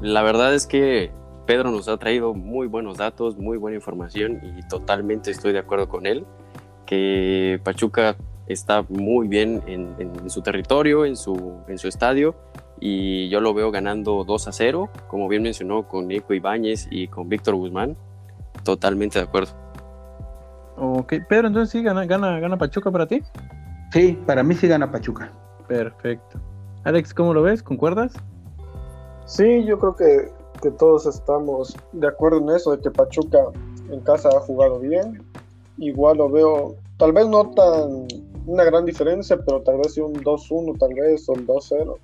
La 0.00 0.22
verdad 0.22 0.54
es 0.54 0.66
que 0.66 1.10
Pedro 1.46 1.70
nos 1.70 1.88
ha 1.88 1.96
traído 1.98 2.34
muy 2.34 2.66
buenos 2.66 2.96
datos, 2.96 3.36
muy 3.36 3.58
buena 3.58 3.76
información 3.76 4.40
y 4.42 4.66
totalmente 4.68 5.30
estoy 5.30 5.52
de 5.52 5.58
acuerdo 5.58 5.88
con 5.88 6.06
él, 6.06 6.24
que 6.86 7.60
Pachuca 7.64 8.16
está 8.46 8.84
muy 8.88 9.28
bien 9.28 9.62
en, 9.66 10.30
su 10.30 10.42
territorio, 10.42 11.04
en 11.04 11.16
su, 11.16 11.54
en 11.68 11.78
su 11.78 11.88
estadio 11.88 12.34
y 12.80 13.28
yo 13.28 13.40
lo 13.40 13.54
veo 13.54 13.70
ganando 13.70 14.24
2 14.24 14.48
a 14.48 14.52
0, 14.52 14.90
como 15.08 15.28
bien 15.28 15.42
mencionó 15.42 15.88
con 15.88 16.08
Nico 16.08 16.34
Ibáñez 16.34 16.88
y 16.90 17.08
con 17.08 17.28
Víctor 17.28 17.54
Guzmán, 17.54 17.96
totalmente 18.62 19.18
de 19.18 19.24
acuerdo. 19.24 19.63
Ok, 20.76 21.14
Pedro, 21.28 21.48
entonces 21.48 21.70
sí 21.70 21.82
gana, 21.82 22.04
gana, 22.04 22.40
gana 22.40 22.58
Pachuca 22.58 22.90
para 22.90 23.06
ti. 23.06 23.22
Sí, 23.92 24.18
para 24.26 24.42
mí 24.42 24.54
sí 24.54 24.66
gana 24.66 24.90
Pachuca. 24.90 25.30
Perfecto. 25.68 26.40
Alex, 26.84 27.14
¿cómo 27.14 27.32
lo 27.32 27.42
ves? 27.42 27.62
¿Concuerdas? 27.62 28.12
Sí, 29.26 29.64
yo 29.64 29.78
creo 29.78 29.96
que, 29.96 30.32
que 30.60 30.70
todos 30.72 31.06
estamos 31.06 31.76
de 31.92 32.08
acuerdo 32.08 32.38
en 32.38 32.50
eso, 32.50 32.72
de 32.72 32.82
que 32.82 32.90
Pachuca 32.90 33.38
en 33.90 34.00
casa 34.00 34.28
ha 34.28 34.40
jugado 34.40 34.80
bien. 34.80 35.22
Igual 35.78 36.18
lo 36.18 36.28
veo, 36.28 36.76
tal 36.98 37.12
vez 37.12 37.26
no 37.28 37.50
tan 37.50 38.06
una 38.46 38.64
gran 38.64 38.84
diferencia, 38.84 39.38
pero 39.44 39.62
tal 39.62 39.78
vez 39.78 39.94
sí 39.94 40.00
un 40.00 40.14
2-1, 40.14 40.78
tal 40.78 40.94
vez, 40.94 41.28
o 41.28 41.32
un 41.32 41.46
2-0. 41.46 41.96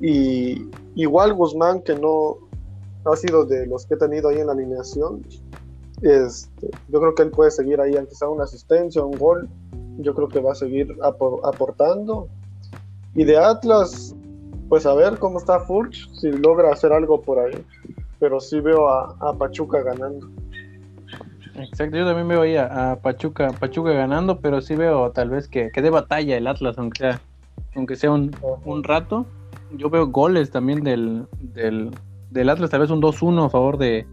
Y 0.00 0.70
igual 0.94 1.34
Guzmán, 1.34 1.82
que 1.82 1.94
no 1.94 2.38
ha 3.04 3.16
sido 3.16 3.44
de 3.44 3.66
los 3.66 3.86
que 3.86 3.94
he 3.94 3.96
tenido 3.98 4.28
ahí 4.28 4.38
en 4.38 4.46
la 4.46 4.52
alineación, 4.52 5.22
este, 6.02 6.68
yo 6.88 7.00
creo 7.00 7.14
que 7.14 7.22
él 7.22 7.30
puede 7.30 7.52
seguir 7.52 7.80
ahí, 7.80 7.96
aunque 7.96 8.14
sea 8.14 8.28
una 8.28 8.44
asistencia, 8.44 9.02
un 9.02 9.16
gol. 9.16 9.48
Yo 9.98 10.14
creo 10.14 10.28
que 10.28 10.40
va 10.40 10.52
a 10.52 10.54
seguir 10.56 10.96
aportando. 11.02 12.28
Y 13.14 13.24
de 13.24 13.38
Atlas, 13.38 14.14
pues 14.68 14.84
a 14.84 14.94
ver 14.94 15.18
cómo 15.18 15.38
está 15.38 15.60
Furch, 15.60 16.08
si 16.14 16.32
logra 16.32 16.72
hacer 16.72 16.92
algo 16.92 17.20
por 17.22 17.38
ahí. 17.38 17.64
Pero 18.18 18.40
sí 18.40 18.60
veo 18.60 18.88
a, 18.88 19.36
Pachuca 19.38 19.82
ganando. 19.82 20.28
Exacto, 21.54 21.96
yo 21.96 22.06
también 22.06 22.28
veo 22.28 22.42
ahí 22.42 22.56
a, 22.56 22.98
Pachuca, 23.00 23.50
Pachuca 23.60 23.92
ganando, 23.92 24.40
pero 24.40 24.60
sí 24.60 24.74
veo 24.74 25.10
tal 25.12 25.30
vez 25.30 25.46
que, 25.46 25.70
que 25.70 25.82
dé 25.82 25.90
batalla 25.90 26.36
el 26.36 26.46
Atlas, 26.46 26.78
aunque 26.78 26.98
sea, 26.98 27.20
aunque 27.76 27.94
sea 27.96 28.10
un, 28.10 28.34
un 28.64 28.82
rato. 28.82 29.26
Yo 29.76 29.88
veo 29.88 30.08
goles 30.08 30.50
también 30.50 30.82
del, 30.82 31.26
del, 31.40 31.90
del 32.30 32.50
Atlas, 32.50 32.70
tal 32.70 32.80
vez 32.80 32.90
un 32.90 33.00
2-1 33.00 33.46
a 33.46 33.50
favor 33.50 33.78
de, 33.78 34.06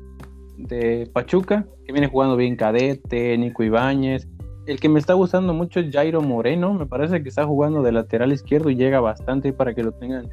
de 0.60 1.10
Pachuca, 1.14 1.66
que 1.86 1.94
viene 1.94 2.08
jugando 2.08 2.36
bien 2.36 2.56
Cadete, 2.56 3.38
Nico 3.38 3.64
Ibáñez. 3.64 4.28
El 4.66 4.80
que 4.80 4.90
me 4.90 5.00
está 5.00 5.14
gustando 5.14 5.54
mucho 5.54 5.80
es 5.80 5.92
Jairo 5.92 6.22
Moreno, 6.22 6.74
me 6.74 6.86
parece 6.86 7.24
que 7.24 7.30
está 7.30 7.46
jugando 7.46 7.82
de 7.82 7.92
lateral 7.92 8.34
izquierdo 8.34 8.70
y 8.70 8.76
llega 8.76 9.00
bastante 9.00 9.54
para 9.54 9.74
que 9.74 9.84
lo 9.84 9.94
tengan 9.94 10.30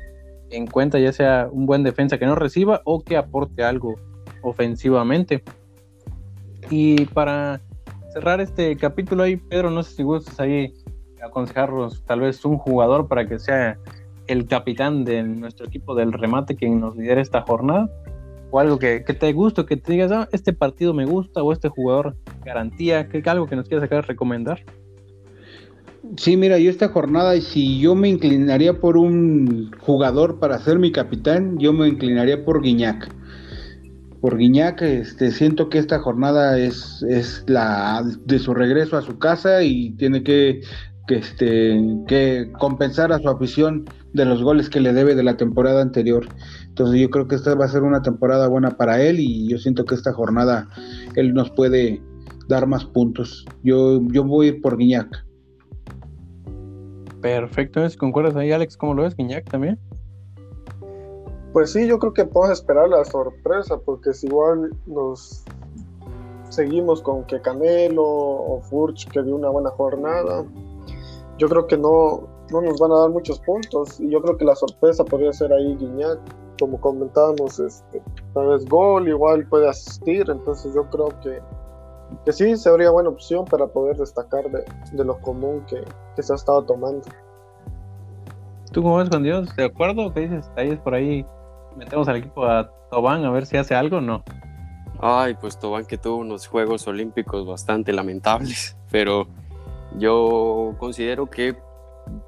en 0.51 0.67
cuenta, 0.67 0.99
ya 0.99 1.13
sea 1.13 1.49
un 1.51 1.65
buen 1.67 1.83
defensa 1.83 2.19
que 2.19 2.27
no 2.27 2.35
reciba 2.35 2.83
o 2.85 3.03
que 3.03 3.17
aporte 3.17 3.65
algo 3.65 3.95
ofensivamente. 4.43 5.43
Y 6.71 7.07
para 7.07 7.61
cerrar 8.13 8.41
este 8.41 8.77
capítulo 8.77 9.23
ahí, 9.23 9.37
Pedro, 9.37 9.71
no 9.71 9.83
sé 9.83 9.97
si 9.97 10.03
gustas 10.03 10.39
ahí 10.41 10.75
aconsejarnos 11.23 12.05
tal 12.05 12.21
vez 12.21 12.45
un 12.45 12.59
jugador 12.59 13.09
para 13.09 13.27
que 13.27 13.39
sea 13.39 13.79
el 14.27 14.47
capitán 14.47 15.05
de 15.05 15.23
nuestro 15.23 15.67
equipo 15.67 15.95
del 15.95 16.13
remate 16.13 16.57
quien 16.57 16.81
nos 16.81 16.97
lidera 16.97 17.21
esta 17.21 17.43
jornada 17.43 17.89
o 18.51 18.61
algo 18.61 18.79
que, 18.79 19.01
te 19.01 19.33
guste, 19.33 19.65
que 19.67 19.77
te 19.77 19.93
digas, 19.93 20.13
ah, 20.13 20.29
este 20.33 20.53
partido 20.53 20.95
me 20.95 21.05
gusta 21.05 21.43
o 21.43 21.53
este 21.53 21.69
jugador 21.69 22.17
garantía, 22.45 23.09
que 23.09 23.23
algo 23.29 23.47
que 23.47 23.57
nos 23.57 23.69
quieras 23.69 23.85
acá 23.85 24.01
recomendar. 24.03 24.63
Sí, 26.17 26.37
mira, 26.37 26.59
yo 26.59 26.71
esta 26.71 26.89
jornada, 26.89 27.39
si 27.41 27.81
yo 27.81 27.95
me 27.95 28.09
inclinaría 28.09 28.81
por 28.81 28.97
un 28.97 29.73
jugador 29.81 30.39
para 30.39 30.59
ser 30.61 30.79
mi 30.79 30.93
capitán, 30.93 31.59
yo 31.59 31.73
me 31.73 31.89
inclinaría 31.89 32.45
por 32.45 32.63
Guiñac. 32.63 33.09
Por 34.21 34.39
Guiñac, 34.39 34.83
este, 34.83 35.33
siento 35.33 35.69
que 35.69 35.79
esta 35.79 35.99
jornada 35.99 36.59
es, 36.59 37.05
es 37.09 37.45
la 37.49 38.05
de 38.25 38.39
su 38.39 38.55
regreso 38.55 38.97
a 38.97 39.03
su 39.03 39.19
casa 39.19 39.63
y 39.63 39.91
tiene 39.97 40.23
que, 40.23 40.61
que, 41.09 41.17
este, 41.17 41.81
que 42.07 42.53
compensar 42.59 43.13
a 43.13 43.19
su 43.19 43.29
afición 43.29 43.85
de 44.17 44.25
los 44.25 44.43
goles 44.43 44.69
que 44.69 44.81
le 44.81 44.93
debe 44.93 45.15
de 45.15 45.23
la 45.23 45.37
temporada 45.37 45.83
anterior. 45.83 46.27
Entonces 46.67 47.01
yo 47.01 47.11
creo 47.11 47.29
que 47.29 47.37
esta 47.37 47.55
va 47.55 47.67
a 47.67 47.69
ser 47.69 47.83
una 47.83 48.03
temporada 48.03 48.49
buena 48.49 48.71
para 48.71 49.03
él 49.03 49.21
y 49.21 49.49
yo 49.49 49.59
siento 49.59 49.85
que 49.85 49.95
esta 49.95 50.13
jornada 50.13 50.69
él 51.15 51.35
nos 51.35 51.51
puede 51.51 52.03
dar 52.49 52.67
más 52.67 52.85
puntos. 52.85 53.45
Yo, 53.63 54.01
yo 54.09 54.25
voy 54.25 54.47
a 54.47 54.49
ir 54.51 54.63
por 54.63 54.77
Guiñac. 54.77 55.25
Perfecto, 57.21 57.87
¿concuerdas 57.99 58.37
ahí 58.37 58.53
Alex? 58.53 58.77
¿Cómo 58.77 58.95
lo 58.95 59.03
ves, 59.03 59.17
Guiñac 59.17 59.49
también? 59.51 59.79
Pues 61.53 61.73
sí, 61.73 61.87
yo 61.87 61.99
creo 61.99 62.13
que 62.13 62.25
podemos 62.25 62.59
esperar 62.59 62.89
la 62.89 63.05
sorpresa, 63.05 63.79
porque 63.79 64.13
si 64.13 64.27
igual 64.27 64.71
nos 64.87 65.45
seguimos 66.51 67.03
con 67.03 67.25
que 67.25 67.41
Canelo 67.41 68.05
o 68.05 68.61
Furch 68.63 69.09
que 69.09 69.23
dio 69.23 69.37
una 69.37 69.49
buena 69.49 69.71
jornada, 69.71 70.45
yo 71.39 71.49
creo 71.49 71.67
que 71.67 71.77
no, 71.77 72.29
no 72.51 72.61
nos 72.61 72.79
van 72.79 72.93
a 72.93 73.01
dar 73.01 73.11
muchos 73.11 73.39
puntos. 73.41 74.01
Y 74.01 74.11
yo 74.11 74.21
creo 74.23 74.37
que 74.37 74.45
la 74.45 74.55
sorpresa 74.55 75.05
podría 75.05 75.33
ser 75.33 75.53
ahí 75.53 75.77
Guiñac. 75.77 76.19
Como 76.59 76.81
comentábamos, 76.81 77.59
este, 77.61 78.03
tal 78.33 78.49
vez 78.49 78.65
gol, 78.67 79.09
igual 79.09 79.47
puede 79.49 79.69
asistir. 79.69 80.27
Entonces 80.31 80.73
yo 80.75 80.89
creo 80.91 81.09
que, 81.23 81.41
que 82.25 82.33
sí 82.33 82.57
sería 82.57 82.91
buena 82.91 83.11
opción 83.11 83.45
para 83.45 83.67
poder 83.67 83.97
destacar 83.97 84.51
de, 84.51 84.65
de 84.93 85.05
lo 85.05 85.19
común 85.21 85.65
que, 85.69 85.83
que, 86.15 86.23
se 86.23 86.33
ha 86.33 86.37
estado 86.37 86.63
tomando. 86.65 87.03
¿Tú 88.73 88.83
cómo 88.83 88.97
ves 88.97 89.11
con 89.11 89.23
Dios? 89.23 89.55
¿De 89.57 89.65
acuerdo? 89.65 90.13
¿Qué 90.13 90.21
dices? 90.21 90.51
Ahí 90.57 90.71
es 90.71 90.79
por 90.79 90.95
ahí. 90.95 91.27
Metemos 91.77 92.09
al 92.09 92.17
equipo 92.17 92.45
a 92.45 92.71
Tobán 92.91 93.25
a 93.25 93.31
ver 93.31 93.45
si 93.47 93.57
hace 93.57 93.75
algo 93.75 93.99
o 93.99 94.01
no. 94.01 94.23
Ay, 94.99 95.35
pues 95.39 95.59
Tobán 95.59 95.85
que 95.85 95.99
tuvo 95.99 96.17
unos 96.17 96.47
Juegos 96.47 96.87
Olímpicos 96.89 97.47
bastante 97.47 97.93
lamentables, 97.93 98.77
pero 98.91 99.27
yo 99.99 100.75
considero 100.79 101.27
que 101.27 101.55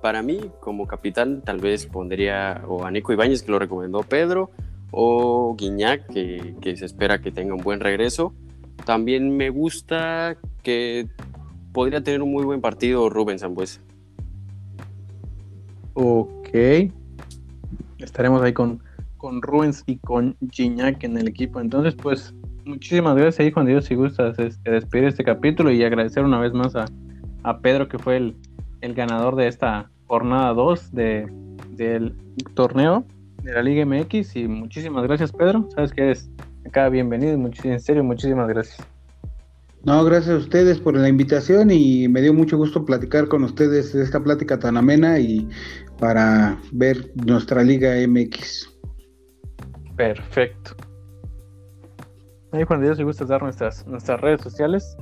para 0.01 0.23
mí, 0.23 0.41
como 0.61 0.87
capitán, 0.87 1.43
tal 1.43 1.59
vez 1.59 1.87
pondría 1.87 2.62
o 2.67 2.85
a 2.85 2.91
Nico 2.91 3.12
Ibáñez, 3.12 3.43
que 3.43 3.51
lo 3.51 3.59
recomendó 3.59 4.03
Pedro, 4.03 4.51
o 4.91 5.55
Guiñac, 5.57 6.07
que, 6.07 6.77
se 6.77 6.85
espera 6.85 7.21
que 7.21 7.31
tenga 7.31 7.55
un 7.55 7.62
buen 7.62 7.81
regreso. 7.81 8.33
También 8.85 9.37
me 9.37 9.51
gusta 9.51 10.37
que 10.62 11.09
podría 11.73 12.03
tener 12.03 12.23
un 12.23 12.31
muy 12.31 12.45
buen 12.45 12.61
partido 12.61 13.11
Rubén 13.11 13.38
Zambuesa. 13.38 13.81
Ok. 15.95 16.51
Estaremos 17.99 18.41
ahí 18.43 18.53
con, 18.53 18.83
con 19.17 19.43
Rubens 19.43 19.83
y 19.87 19.97
con 19.97 20.37
Gignac 20.53 21.03
en 21.03 21.19
el 21.19 21.29
equipo. 21.29 21.61
Entonces, 21.61 21.95
pues, 21.97 22.35
muchísimas 22.64 23.17
gracias 23.17 23.41
ahí, 23.41 23.51
Juan 23.51 23.67
Dios, 23.67 23.87
si 23.87 23.97
gustas 23.97 24.38
este, 24.38 24.71
despedir 24.71 25.05
este 25.05 25.25
capítulo 25.25 25.73
y 25.73 25.83
agradecer 25.83 26.25
una 26.25 26.38
vez 26.38 26.53
más 26.53 26.77
a, 26.77 26.85
a 27.43 27.59
Pedro, 27.59 27.88
que 27.88 27.99
fue 27.99 28.17
el, 28.17 28.37
el 28.81 28.95
ganador 28.95 29.37
de 29.37 29.49
esta 29.49 29.91
jornada 30.07 30.53
2 30.55 30.93
de, 30.93 31.27
del 31.71 32.17
torneo 32.55 33.05
de 33.43 33.53
la 33.53 33.62
Liga 33.62 33.85
MX. 33.85 34.37
Y 34.37 34.49
muchísimas 34.49 35.05
gracias, 35.05 35.33
Pedro. 35.33 35.69
Sabes 35.75 35.93
que 35.93 36.03
eres 36.03 36.31
acá 36.67 36.88
bienvenido 36.88 37.37
y 37.37 37.69
en 37.69 37.81
serio, 37.81 38.05
muchísimas 38.05 38.49
gracias. 38.49 38.87
No, 39.85 40.05
gracias 40.05 40.35
a 40.35 40.38
ustedes 40.38 40.81
por 40.81 40.97
la 40.97 41.09
invitación 41.09 41.71
y 41.71 42.09
me 42.09 42.21
dio 42.21 42.35
mucho 42.35 42.57
gusto 42.57 42.85
platicar 42.85 43.29
con 43.29 43.45
ustedes 43.45 43.93
de 43.93 44.03
esta 44.03 44.21
plática 44.21 44.59
tan 44.59 44.77
amena 44.77 45.19
y 45.21 45.49
para 45.99 46.61
ver 46.73 47.12
nuestra 47.14 47.62
Liga 47.62 47.95
MX. 48.07 48.69
Perfecto. 49.97 50.77
Ahí 52.53 52.64
Juan 52.64 52.83
Dios, 52.83 52.97
si 52.97 53.03
gustas 53.05 53.29
dar 53.29 53.43
nuestras, 53.43 53.87
nuestras 53.87 54.21
redes 54.21 54.41
sociales. 54.41 54.97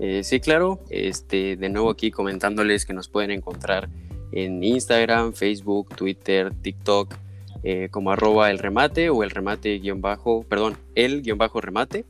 Eh, 0.00 0.24
sí, 0.24 0.40
claro. 0.40 0.80
Este, 0.88 1.56
de 1.56 1.68
nuevo 1.68 1.90
aquí 1.90 2.10
comentándoles 2.10 2.86
que 2.86 2.94
nos 2.94 3.08
pueden 3.08 3.30
encontrar 3.30 3.90
en 4.32 4.64
Instagram, 4.64 5.34
Facebook, 5.34 5.94
Twitter, 5.94 6.52
TikTok, 6.62 7.14
eh, 7.62 7.88
como 7.90 8.10
arroba 8.10 8.50
el 8.50 8.58
remate 8.58 9.10
o 9.10 9.22
el 9.22 9.30
remate 9.30 9.78
guion 9.78 10.00
bajo, 10.00 10.42
perdón, 10.44 10.78
el 10.94 11.20
guion 11.22 11.36
bajo 11.36 11.60
remate. 11.60 12.06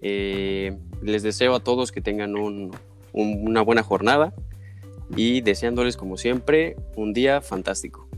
Eh, 0.00 0.76
les 1.00 1.22
deseo 1.22 1.54
a 1.54 1.60
todos 1.60 1.92
que 1.92 2.00
tengan 2.00 2.34
una 3.12 3.62
buena 3.62 3.84
jornada 3.84 4.34
y 5.16 5.42
deseándoles 5.42 5.96
como 5.96 6.16
siempre 6.16 6.74
un 6.96 7.12
día 7.12 7.40
fantástico. 7.40 8.08